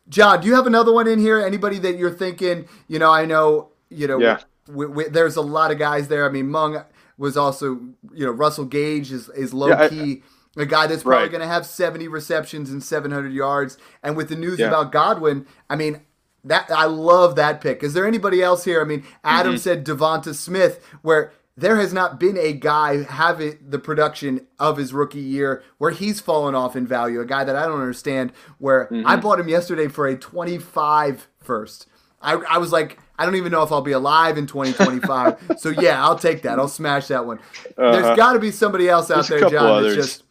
[0.10, 1.40] John, do you have another one in here?
[1.40, 2.68] Anybody that you're thinking?
[2.90, 4.20] You know, I know you know.
[4.20, 4.40] Yeah.
[4.70, 6.26] We, we, there's a lot of guys there.
[6.28, 6.84] I mean, Mung
[7.18, 7.76] was also
[8.14, 10.24] you know Russell Gage is is low Yeah, key.
[10.58, 11.32] a guy that's probably Right.
[11.32, 13.78] going to have 70 receptions and 700 yards.
[14.04, 14.68] And with the news Yeah.
[14.68, 16.02] about Godwin, I mean,
[16.48, 17.84] that I love that pick.
[17.84, 18.82] Is there anybody else here?
[18.82, 19.60] I mean, Adam Mm-hmm.
[19.60, 24.94] said Devonta Smith, where there has not been a guy having the production of his
[24.94, 27.20] rookie year where he's fallen off in value.
[27.20, 28.32] A guy that I don't understand.
[28.60, 29.08] Where Mm-hmm.
[29.08, 31.88] I bought him yesterday for a 25 first.
[32.22, 35.54] I, I was like, I don't even know if I'll be alive in 2025.
[35.58, 36.60] so yeah, I'll take that.
[36.60, 37.40] I'll smash that one.
[37.78, 37.92] Uh-huh.
[37.92, 39.84] There's got to be somebody else out there, John.
[39.84, 40.24] That's just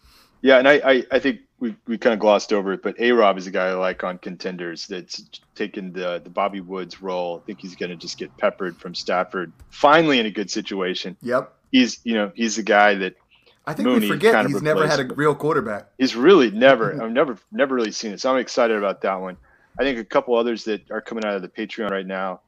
[0.43, 3.13] Yeah, and I, I, I think we, we kind of glossed over it, but A
[3.13, 5.23] Rob is a guy I like on contenders that's
[5.55, 7.41] taken the the Bobby Woods role.
[7.43, 9.53] I think he's going to just get peppered from Stafford.
[9.71, 11.17] Finally, in a good situation.
[11.23, 11.53] yep.
[11.73, 13.17] He's you know he's the guy that
[13.67, 15.89] I think Mooney we forget kind of he's never had a real quarterback.
[15.99, 18.21] He's really never, I've never, never really seen it.
[18.21, 19.37] So I'm excited about that one.
[19.79, 22.41] I think a couple others that are coming out of the Patreon right now.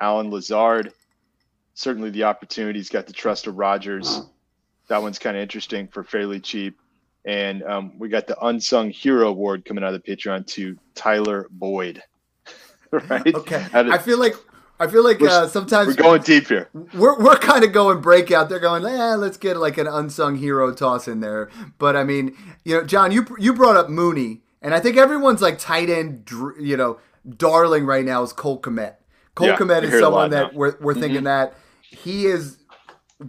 [0.00, 0.92] Allen Lazard,
[1.74, 2.78] certainly the opportunity.
[2.78, 4.22] He's got the trust of Rodgers.
[4.88, 6.78] That one's kind of interesting for fairly cheap.
[7.24, 11.48] And um, we got the unsung hero award coming out of the Patreon to Tyler
[11.50, 12.02] Boyd.
[12.90, 13.34] right?
[13.34, 14.34] Okay, I feel like
[14.80, 16.68] I feel like uh, sometimes We're going deep here.
[16.94, 18.48] we're, we're kind of going breakout.
[18.48, 21.48] They're going, eh, let's get like an unsung hero toss in there.
[21.78, 25.40] But I mean, you know, John, you you brought up Mooney, and I think everyone's
[25.40, 26.28] like tight end,
[26.60, 26.98] you know,
[27.36, 28.96] darling right now is Cole Kmet.
[29.36, 30.58] Cole Yeah, Kmet is hear it a someone that now.
[30.58, 32.58] we're, we're thinking that he is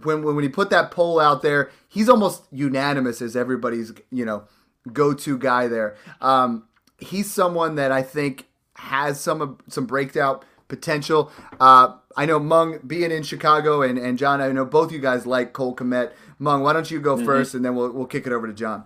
[0.03, 4.25] when, when when he put that poll out there, he's almost unanimous as everybody's you
[4.25, 4.43] know
[4.91, 5.95] go to guy there.
[6.21, 6.67] Um,
[6.99, 11.31] he's someone that I think has some some breakout potential.
[11.59, 15.25] Uh, I know Mung being in Chicago and, and John, I know both you guys
[15.25, 16.11] like Cole Kmet.
[16.37, 18.83] Mung, why don't you go first and then we'll we'll kick it over to John.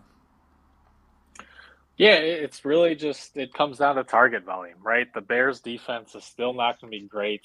[1.98, 5.12] Yeah, it's really just it comes down to target volume, right?
[5.14, 7.42] The Bears defense is still not going to be great.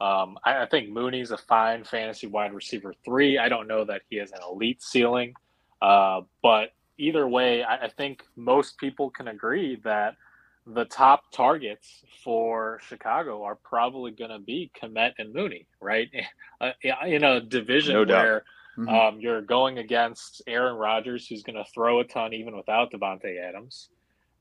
[0.00, 3.38] Um, I, I think Mooney's a fine fantasy wide receiver three.
[3.38, 5.34] I don't know that he has an elite ceiling,
[5.80, 10.16] uh, but either way, I, I think most people can agree that
[10.66, 16.08] the top targets for Chicago are probably going to be Kmet and Mooney, right?
[16.58, 16.70] Uh,
[17.04, 18.44] in a division No where
[18.78, 18.88] Mhm.
[18.88, 23.38] um, you're going against Aaron Rodgers, who's going to throw a ton even without Davante
[23.38, 23.90] Adams,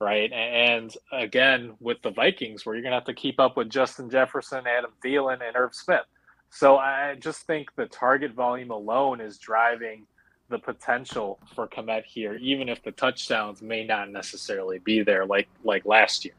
[0.02, 0.32] right?
[0.34, 4.10] And again, with the Vikings, where you're going to have to keep up with Justin
[4.10, 6.06] Jefferson, Adam Thielen, and Irv Smith.
[6.52, 10.08] So I just think the target volume alone is driving
[10.50, 15.50] the potential for Kmet here, even if the touchdowns may not necessarily be there like
[15.64, 16.36] like last year.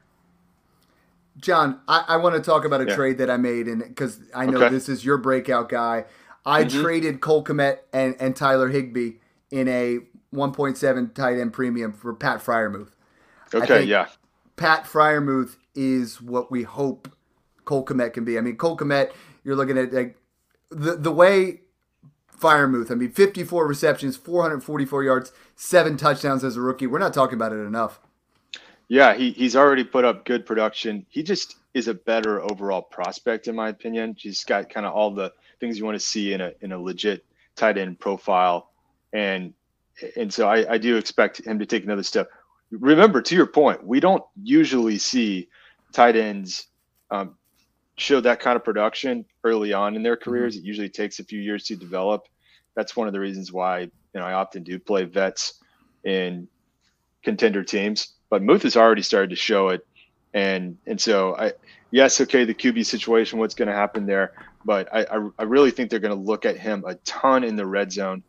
[1.38, 2.94] John, I, I want to talk about a Yeah.
[2.94, 4.68] trade that I made, and because I know Okay.
[4.70, 6.06] this is your breakout guy,
[6.46, 6.70] I Mhm.
[6.70, 9.14] traded Cole Kmet and, and Tyler Higbee
[9.50, 10.00] in a
[10.34, 12.92] 1.7 tight end premium for Pat Freiermuth.
[13.54, 14.08] Okay, yeah.
[14.56, 17.10] Pat Freiermuth is what we hope
[17.64, 18.38] Cole Kmet can be.
[18.38, 19.12] I mean, Cole Kmet,
[19.44, 20.16] you're looking at like
[20.70, 21.60] the the way
[22.38, 26.86] Freiermuth, I mean, 54 receptions, 444 yards, seven touchdowns as a rookie.
[26.86, 28.00] We're not talking about it enough.
[28.88, 31.06] Yeah, he, he's already put up good production.
[31.08, 34.14] He just is a better overall prospect, in my opinion.
[34.18, 36.78] He's got kind of all the things you want to see in a in a
[36.78, 37.24] legit
[37.56, 38.70] tight end profile,
[39.12, 39.54] and
[40.16, 42.28] and so I, I do expect him to take another step.
[42.70, 45.48] Remember, to your point, we don't usually see
[45.92, 46.66] tight ends
[47.10, 47.36] um,
[47.96, 50.54] show that kind of production early on in their careers.
[50.54, 50.64] Mm-hmm.
[50.64, 52.26] It usually takes a few years to develop.
[52.74, 55.62] That's one of the reasons why you know I often do play vets
[56.04, 56.48] in
[57.22, 58.14] contender teams.
[58.28, 59.86] But Muth has already started to show it,
[60.34, 61.52] and and so I
[61.90, 64.32] yes okay the QB situation what's going to happen there,
[64.64, 67.56] but I, I, I really think they're going to look at him a ton in
[67.56, 68.22] the red zone,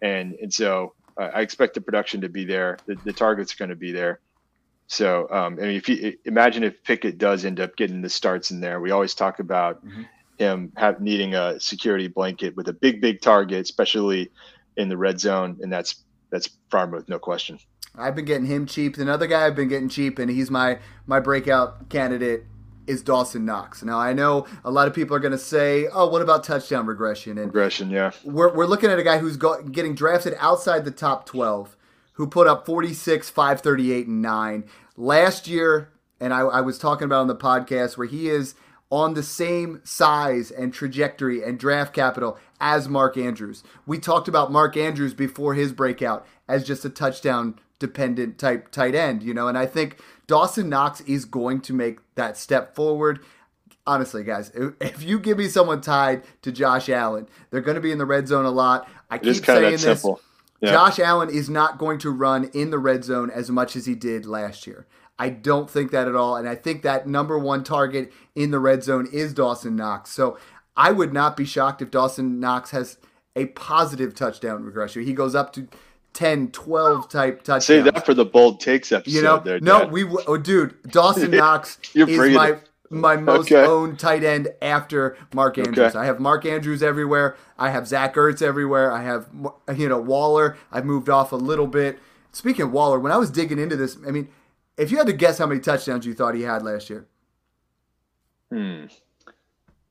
[0.00, 2.78] and and so I expect the production to be there.
[2.86, 4.20] The, the target's going to be there.
[4.86, 8.50] So, um, I mean, if you imagine if Pickett does end up getting the starts
[8.50, 10.02] in there, we always talk about mm-hmm.
[10.38, 14.30] him have, needing a security blanket with a big, big target, especially
[14.76, 15.96] in the red zone, and that's
[16.30, 17.58] that's Freiermuth, no question.
[17.96, 18.98] I've been getting him cheap.
[18.98, 22.44] Another guy I've been getting cheap, and he's my my breakout candidate
[22.86, 23.82] is Dawson Knox.
[23.82, 26.86] Now I know a lot of people are going to say, "Oh, what about touchdown
[26.86, 28.12] regression?" And regression, yeah.
[28.24, 31.76] We're we're looking at a guy who's go, getting drafted outside the top twelve
[32.14, 34.64] who put up 46, 538, and 9.
[34.96, 38.54] Last year, and I, I was talking about on the podcast where he is
[38.90, 43.64] on the same size and trajectory and draft capital as Mark Andrews.
[43.86, 48.94] We talked about Mark Andrews before his breakout as just a touchdown dependent type tight
[48.94, 53.20] end, you know, and I think Dawson Knox is going to make that step forward.
[53.86, 54.50] Honestly, guys,
[54.80, 58.06] if you give me someone tied to Josh Allen, they're going to be in the
[58.06, 58.88] red zone a lot.
[59.10, 59.82] I keep saying this.
[59.82, 60.20] Simple.
[60.60, 60.72] Yeah.
[60.72, 63.94] Josh Allen is not going to run in the red zone as much as he
[63.94, 64.86] did last year.
[65.18, 66.36] I don't think that at all.
[66.36, 70.10] And I think that number one target in the red zone is Dawson Knox.
[70.10, 70.38] So
[70.76, 72.96] I would not be shocked if Dawson Knox has
[73.36, 75.04] a positive touchdown regression.
[75.04, 75.68] He goes up to
[76.14, 77.66] 10, 12 type touchdowns.
[77.66, 79.14] Say that for the bold takes episode.
[79.14, 82.56] You know, there, no, we oh, dude, Dawson Knox is my
[82.90, 83.66] my most okay.
[83.66, 85.78] owned tight end after Mark Andrews.
[85.78, 85.98] Okay.
[85.98, 87.36] I have Mark Andrews everywhere.
[87.58, 88.92] I have Zach Ertz everywhere.
[88.92, 89.28] I have
[89.76, 90.56] you know Waller.
[90.72, 91.98] I've moved off a little bit.
[92.32, 94.28] Speaking of Waller, when I was digging into this, I mean,
[94.76, 97.06] if you had to guess how many touchdowns you thought he had last year,
[98.50, 98.86] hmm.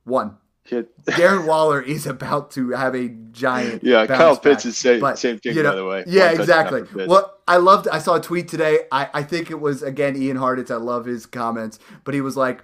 [0.04, 0.38] one.
[1.04, 3.84] Darren Waller is about to have a giant.
[3.84, 6.04] Yeah, Kyle Pitts is same, but, same thing, you know, by the way.
[6.06, 6.82] Yeah, One exactly.
[7.06, 7.86] Well, I loved.
[7.88, 8.80] I saw a tweet today.
[8.90, 10.70] I, I think it was again Ian Hartitz.
[10.70, 12.62] I love his comments, but he was like,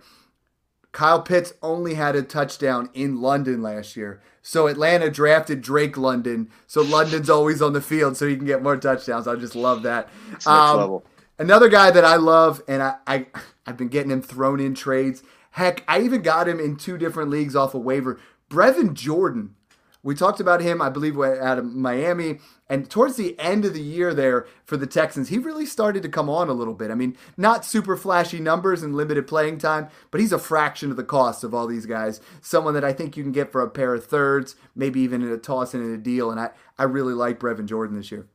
[0.92, 4.20] Kyle Pitts only had a touchdown in London last year.
[4.42, 6.50] So Atlanta drafted Drake London.
[6.66, 9.28] So London's always on the field so he can get more touchdowns.
[9.28, 10.08] I just love that.
[10.46, 11.02] Um,
[11.38, 13.26] another guy that I love, and I, I,
[13.66, 15.22] I've been getting him thrown in trades.
[15.50, 18.20] Heck, I even got him in two different leagues off a of waiver.
[18.48, 19.54] Brevin Jordan.
[20.02, 22.38] We talked about him, I believe, out of Miami.
[22.70, 26.08] And towards the end of the year there for the Texans, he really started to
[26.08, 26.90] come on a little bit.
[26.90, 30.96] I mean, not super flashy numbers and limited playing time, but he's a fraction of
[30.96, 32.22] the cost of all these guys.
[32.40, 35.30] Someone that I think you can get for a pair of thirds, maybe even in
[35.30, 36.30] a toss and in a deal.
[36.30, 38.26] And I, I really like Brevin Jordan this year.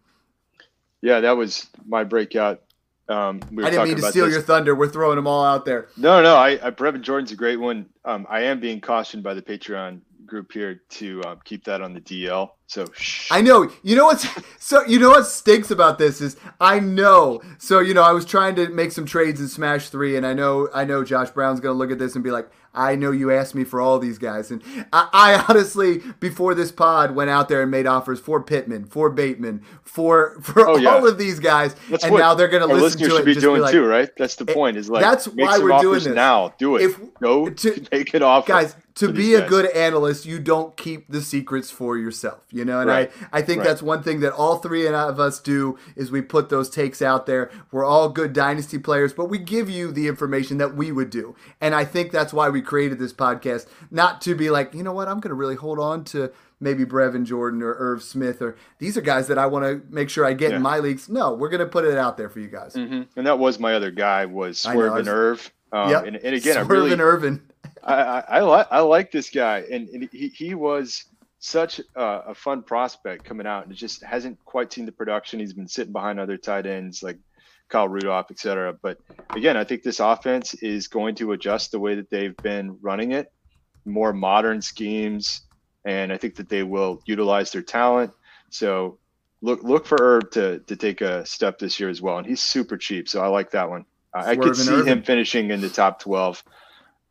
[1.01, 2.61] Yeah, that was my breakout.
[3.07, 4.33] Um, we I didn't mean to steal this.
[4.33, 4.73] your thunder.
[4.73, 5.89] We're throwing them all out there.
[5.95, 7.87] No, no, I, I Brevin Jordan's a great one.
[8.03, 11.93] Um, I am being cautioned by the Patreon group here to um, keep that on
[11.93, 12.49] the DL.
[12.67, 13.31] So shh.
[13.31, 13.71] I know.
[13.83, 14.27] You know what's
[14.59, 17.41] so you know what stinks about this is I know.
[17.59, 20.33] So you know I was trying to make some trades in Smash Three, and I
[20.33, 23.31] know I know Josh Brown's gonna look at this and be like, I know you
[23.31, 24.61] asked me for all these guys, and
[24.91, 29.09] I, I honestly before this pod went out there and made offers for Pittman, for
[29.09, 30.89] Bateman, for for oh, yeah.
[30.89, 33.09] all of these guys, that's and now they're gonna listen to it.
[33.09, 34.09] Should be doing be like, too, right?
[34.17, 34.77] That's the eh, point.
[34.77, 36.53] Is like that's why we're doing this now.
[36.57, 36.83] Do it.
[36.83, 38.75] If, Go to, make it off, guys.
[38.95, 39.49] To be a guys.
[39.49, 42.79] good analyst, you don't keep the secrets for yourself, you know.
[42.79, 43.11] And right.
[43.33, 43.67] I, I think right.
[43.67, 47.25] that's one thing that all three of us do is we put those takes out
[47.25, 47.51] there.
[47.71, 51.35] We're all good dynasty players, but we give you the information that we would do.
[51.59, 54.93] And I think that's why we created this podcast, not to be like, you know
[54.93, 58.57] what, I'm going to really hold on to maybe Brevin Jordan or Irv Smith or
[58.79, 60.57] these are guys that I want to make sure I get yeah.
[60.57, 61.09] in my leagues.
[61.09, 62.73] No, we're going to put it out there for you guys.
[62.73, 63.03] Mm-hmm.
[63.15, 65.51] And that was my other guy was Swerve and Irv.
[65.71, 66.05] Um, yep.
[66.05, 67.41] and, and again, Swerve I really, and Irvin.
[67.83, 71.05] I, I, I like I like this guy, and, and he, he was
[71.39, 75.39] such a, a, fun prospect coming out, and it just hasn't quite seen the production.
[75.39, 77.19] He's been sitting behind other tight ends like
[77.69, 78.73] Kyle Rudolph, et cetera.
[78.73, 78.99] But
[79.31, 83.11] again, I think this offense is going to adjust the way that they've been running
[83.11, 83.31] it,
[83.85, 85.41] more modern schemes,
[85.83, 88.11] and I think that they will utilize their talent.
[88.49, 88.99] So
[89.41, 92.41] look look for Herb to to take a step this year as well, and he's
[92.41, 93.85] super cheap, so I like that one.
[94.13, 96.43] Uh, I could see him finishing in the top twelve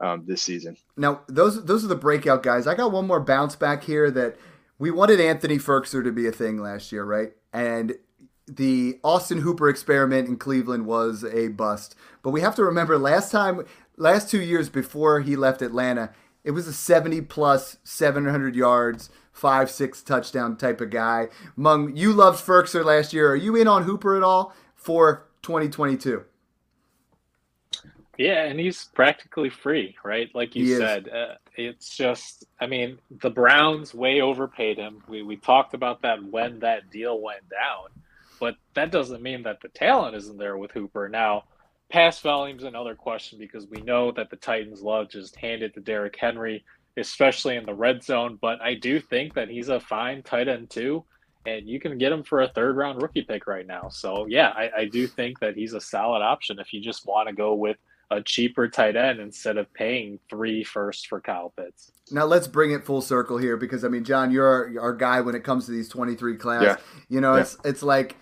[0.01, 0.77] um, this season.
[0.97, 2.67] Now, those those are the breakout guys.
[2.67, 4.37] I got one more bounce back here that
[4.79, 7.33] we wanted Anthony Firkser to be a thing last year, right?
[7.53, 7.95] And
[8.47, 11.95] the Austin Hooper experiment in Cleveland was a bust.
[12.23, 13.65] But we have to remember last time,
[13.97, 16.11] last two years before he left Atlanta,
[16.43, 21.29] it was a 70 plus, 700 yards, five, six touchdown type of guy.
[21.57, 23.31] Mung, you loved Firkser last year.
[23.31, 26.25] Are you in on Hooper at all for 2022?
[28.17, 30.31] Yeah, and he's practically free, right?
[30.35, 35.03] Like you said, uh, it's just, I mean, the Browns way overpaid him.
[35.09, 37.89] We, we talked about that when that deal went down,
[38.45, 41.09] but that doesn't mean that the talent isn't there with Hooper.
[41.09, 41.45] Now,
[41.89, 45.81] pass volume's another question because we know that the Titans love just hand it to
[45.81, 46.63] Derrick Henry,
[46.99, 48.39] especially in the red zone.
[48.39, 51.07] But I do think that he's a fine tight end too,
[51.47, 53.89] and you can get him for a third round rookie pick right now.
[53.89, 57.31] So yeah, I, I do think that he's a solid option if you just want
[57.31, 57.79] to go with–
[58.11, 61.93] a cheaper tight end instead of paying three first for Kyle Pitts.
[62.11, 65.21] Now let's bring it full circle here because I mean, John, you're our, our guy
[65.21, 66.63] when it comes to these 23 class.
[66.63, 66.77] Yeah.
[67.09, 67.43] You know, yeah.
[67.43, 68.17] it's it's like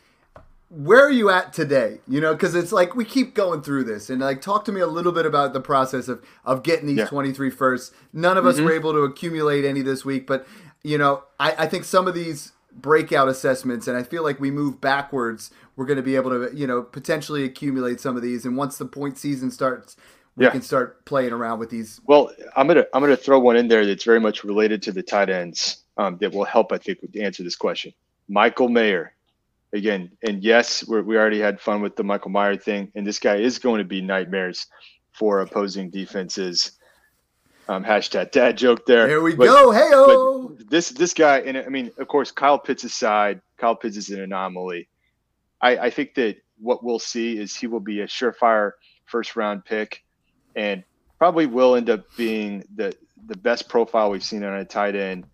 [0.74, 2.00] where are you at today?
[2.08, 4.80] You know, because it's like we keep going through this, and like talk to me
[4.80, 7.06] a little bit about the process of of getting these yeah.
[7.06, 7.94] 23 firsts.
[8.12, 8.64] None of us mm-hmm.
[8.64, 10.46] were able to accumulate any this week, but
[10.82, 14.50] you know, I, I think some of these breakout assessments, and I feel like we
[14.50, 15.50] move backwards.
[15.76, 18.78] We're going to be able to, you know, potentially accumulate some of these, and once
[18.78, 19.96] the point season starts,
[20.36, 20.50] we yeah.
[20.50, 22.00] can start playing around with these.
[22.06, 25.02] Well, I'm gonna I'm gonna throw one in there that's very much related to the
[25.02, 27.92] tight ends um, that will help, I think, answer this question.
[28.28, 29.14] Michael Mayer,
[29.72, 33.36] again, and yes, we already had fun with the Michael Mayer thing, and this guy
[33.36, 34.66] is going to be nightmares
[35.12, 36.72] for opposing defenses.
[37.68, 39.08] Um, hashtag dad joke there.
[39.08, 39.70] Here we but, go.
[39.70, 44.10] Hey This this guy, and I mean, of course, Kyle Pitts aside, Kyle Pitts is
[44.10, 44.88] an anomaly.
[45.60, 48.72] I, I think that what we'll see is he will be a surefire
[49.06, 50.02] first round pick,
[50.56, 50.82] and
[51.18, 52.94] probably will end up being the
[53.28, 55.24] the best profile we've seen on a tight end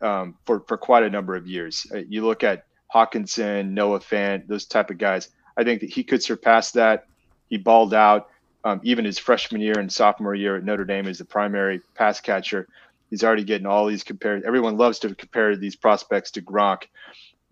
[0.00, 1.86] um, for for quite a number of years.
[1.94, 2.64] Uh, you look at
[2.94, 5.28] Hockenson, Noah Fant, those type of guys.
[5.56, 7.06] I think that he could surpass that.
[7.48, 8.28] He balled out
[8.64, 12.20] um, even his freshman year and sophomore year at Notre Dame as the primary pass
[12.20, 12.68] catcher.
[13.10, 14.44] He's already getting all these compared.
[14.44, 16.84] Everyone loves to compare these prospects to Gronk.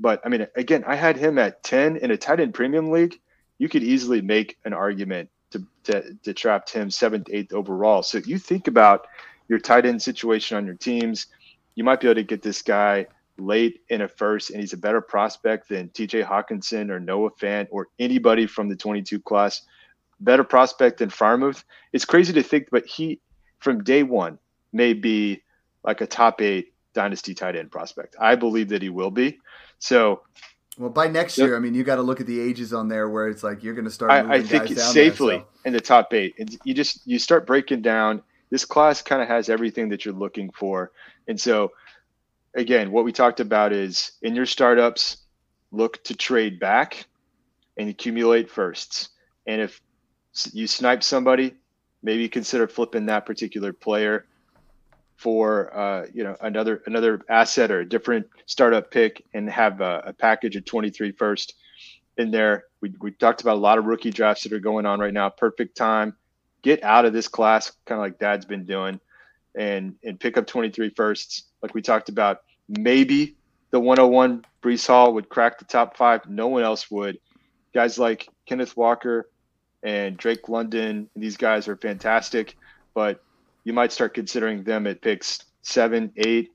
[0.00, 3.18] But I mean, again, I had him at 10 in a tight end premium league.
[3.58, 8.02] You could easily make an argument to, to, to him seventh, eighth overall.
[8.02, 9.06] So you think about
[9.48, 11.28] your tight end situation on your teams,
[11.76, 13.06] you might be able to get this guy
[13.38, 17.68] late in a first, and he's a better prospect than TJ Hockenson or Noah Fant
[17.70, 19.62] or anybody from the 22 class
[20.20, 21.64] better prospect than Freiermuth.
[21.92, 23.20] It's crazy to think, but he
[23.58, 24.38] from day one
[24.72, 25.42] may be
[25.82, 28.16] like a top eight dynasty tight end prospect.
[28.20, 29.38] I believe that he will be.
[29.78, 30.22] So,
[30.78, 33.08] well, by next year, I mean you got to look at the ages on there
[33.08, 34.10] where it's like you're going to start.
[34.10, 35.46] I, I think it's safely there, so.
[35.66, 36.34] in the top eight.
[36.38, 38.22] And you just you start breaking down.
[38.50, 40.92] This class kind of has everything that you're looking for,
[41.28, 41.72] and so
[42.54, 45.18] again, what we talked about is in your startups,
[45.72, 47.06] look to trade back
[47.76, 49.10] and accumulate firsts.
[49.46, 49.80] And if
[50.52, 51.54] you snipe somebody,
[52.02, 54.26] maybe consider flipping that particular player
[55.16, 60.02] for uh, you know another another asset or a different startup pick and have a,
[60.06, 61.54] a, package of 23 first
[62.18, 62.64] in there.
[62.80, 65.28] We, we talked about a lot of rookie drafts that are going on right now.
[65.28, 66.16] Perfect time.
[66.62, 69.00] Get out of this class, kind of like Dad's been doing,
[69.54, 71.44] and and pick up 23 firsts.
[71.64, 73.36] Like we talked about, maybe
[73.70, 76.28] the 101 Breece Hall would crack the top five.
[76.28, 77.18] No one else would.
[77.72, 79.28] Guys like Kenneth Walker,
[79.84, 81.08] and Drake London.
[81.14, 82.56] These guys are fantastic,
[82.94, 83.22] but
[83.62, 86.52] you might start considering them at picks seven, eight,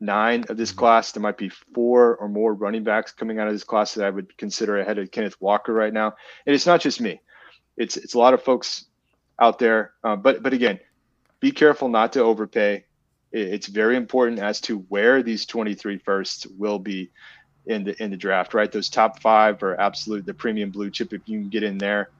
[0.00, 0.80] nine of this mm-hmm.
[0.80, 1.12] class.
[1.12, 4.10] There might be four or more running backs coming out of this class that I
[4.10, 6.14] would consider ahead of Kenneth Walker right now.
[6.46, 7.20] And it's not just me;
[7.76, 8.86] it's it's a lot of folks
[9.38, 9.92] out there.
[10.02, 10.80] Uh, but but again,
[11.38, 12.84] be careful not to overpay.
[13.32, 17.10] It's very important as to where these 23 firsts will be
[17.66, 18.54] in the in the draft.
[18.54, 21.12] Right, those top five are absolute the premium blue chip.
[21.12, 22.10] If you can get in there,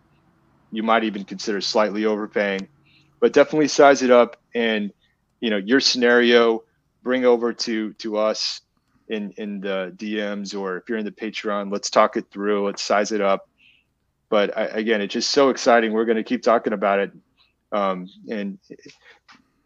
[0.71, 2.69] you might even consider slightly overpaying,
[3.19, 4.93] but definitely size it up and
[5.41, 6.63] you know your scenario
[7.03, 8.61] bring over to to us
[9.09, 12.83] in in the DMs or if you're in the Patreon, let's talk it through, let's
[12.83, 13.49] size it up.
[14.29, 15.93] But I, again, it's just so exciting.
[15.93, 17.13] We're going to keep talking about it,
[17.73, 18.59] um, and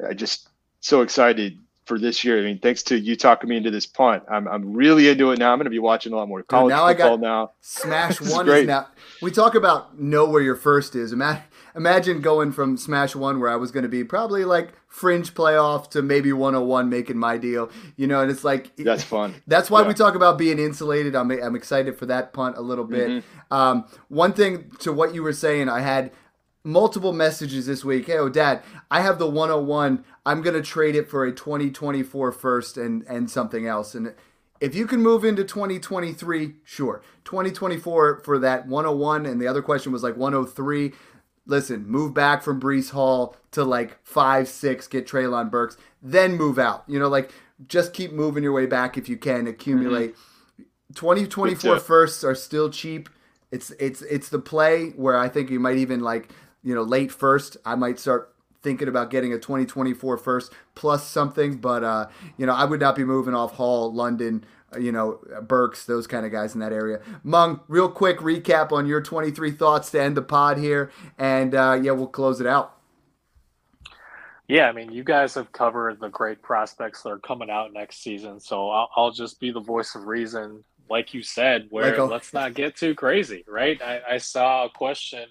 [0.09, 0.49] I just
[0.85, 2.39] so excited for this year.
[2.39, 5.39] I mean, thanks to you talking me into this punt, I'm, I'm really into it
[5.39, 5.53] now.
[5.53, 7.53] I'm going to be watching a lot more college Dude, now football I got now.
[7.61, 8.89] Smash one is, is now.
[9.23, 11.13] We talk about know where your first is.
[11.13, 11.43] Imagine,
[11.75, 15.91] imagine going from Smash one, where I was going to be probably like fringe playoff,
[15.91, 17.71] to maybe 101, making my deal.
[17.97, 19.35] You know, and it's like that's fun.
[19.47, 19.89] That's why yeah.
[19.89, 21.17] we talk about being insulated.
[21.17, 23.09] I'm I'm excited for that punt a little bit.
[23.09, 23.55] Mm-hmm.
[23.55, 26.13] Um, one thing to what you were saying, I had
[26.65, 28.07] multiple messages this week.
[28.07, 30.05] Hey, oh, dad, I have the 101.
[30.27, 33.95] I'm going to trade it for a 2024 first and, and something else.
[33.95, 34.15] And
[34.61, 37.03] if you can move into 2023, sure.
[37.25, 39.27] 2024 for that 101.
[39.27, 40.93] And the other question was like 103.
[41.47, 46.59] Listen, move back from Breece Hall to like five, six, get Treylon Burks, then move
[46.59, 46.85] out.
[46.87, 47.31] You know, like
[47.69, 50.15] just keep moving your way back if you can, accumulate.
[50.15, 50.63] Mm-hmm.
[50.95, 53.11] 2024 firsts are still cheap.
[53.51, 56.31] It's it's it's the play where I think you might even like
[56.65, 57.57] you know late first.
[57.65, 62.55] I might start thinking about getting a 2024 first plus something, but uh, you know
[62.55, 64.45] I would not be moving off Hall, London,
[64.75, 67.01] uh, you know Burks, those kind of guys in that area.
[67.23, 71.79] Mung, real quick recap on your 23 thoughts to end the pod here, and uh,
[71.81, 72.73] yeah, we'll close it out.
[74.47, 78.03] Yeah, I mean, you guys have covered the great prospects that are coming out next
[78.03, 82.05] season, so I'll, I'll just be the voice of reason like you said, where a,
[82.05, 83.81] let's not get too crazy, right?
[83.83, 85.27] I, I saw a question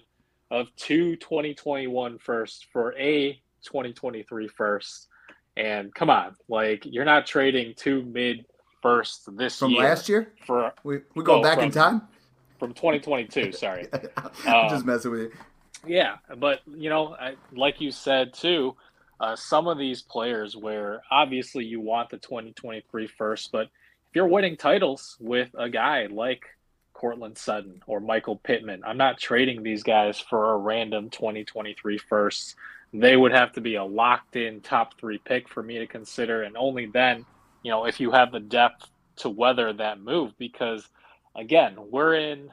[0.50, 3.32] of two 2021 first for a
[3.64, 5.08] 2023 first.
[5.56, 8.44] And come on, like you're not trading two mid
[8.82, 12.02] first this from year last year for we we go back from, in time
[12.58, 13.52] from 2022.
[13.52, 13.86] Sorry,
[14.46, 15.32] I'm um, just messing with you.
[15.86, 18.74] Yeah, but you know, I, like you said too,
[19.20, 24.26] uh, some of these players where obviously you want the 2023 first, but if you're
[24.26, 26.42] winning titles with a guy like
[27.04, 32.54] Courtland Sutton or Michael Pittman, I'm not trading these guys for a random 2023 first.
[32.94, 36.44] They would have to be a locked in top three pick for me to consider.
[36.44, 37.26] And only then,
[37.62, 38.86] you know, if you have the depth
[39.16, 40.88] to weather that move, because
[41.36, 42.48] again, we're in,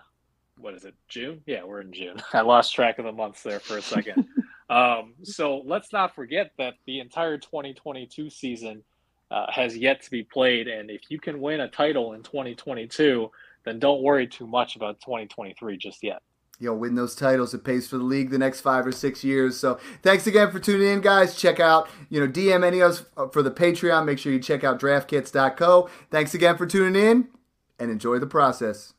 [0.58, 1.42] what is it, June?
[1.46, 2.22] Yeah, we're in June.
[2.34, 4.28] I lost track of the months there for a second.
[4.70, 8.84] um, so let's not forget that the entire 2022 season
[9.32, 10.68] uh, has yet to be played.
[10.68, 13.32] And if you can win a title in 2022,
[13.64, 16.22] then don't worry too much about 2023 just yet.
[16.60, 17.56] You'll win those titles.
[17.56, 19.60] It pays for the league the next five or six years.
[19.60, 21.36] So thanks again for tuning in, guys.
[21.36, 24.06] Check out, you know, DM any of us uh, for the Patreon.
[24.06, 25.90] Make sure you check out draftkits.co.
[26.12, 27.30] Thanks again for tuning in
[27.80, 28.94] and enjoy the process.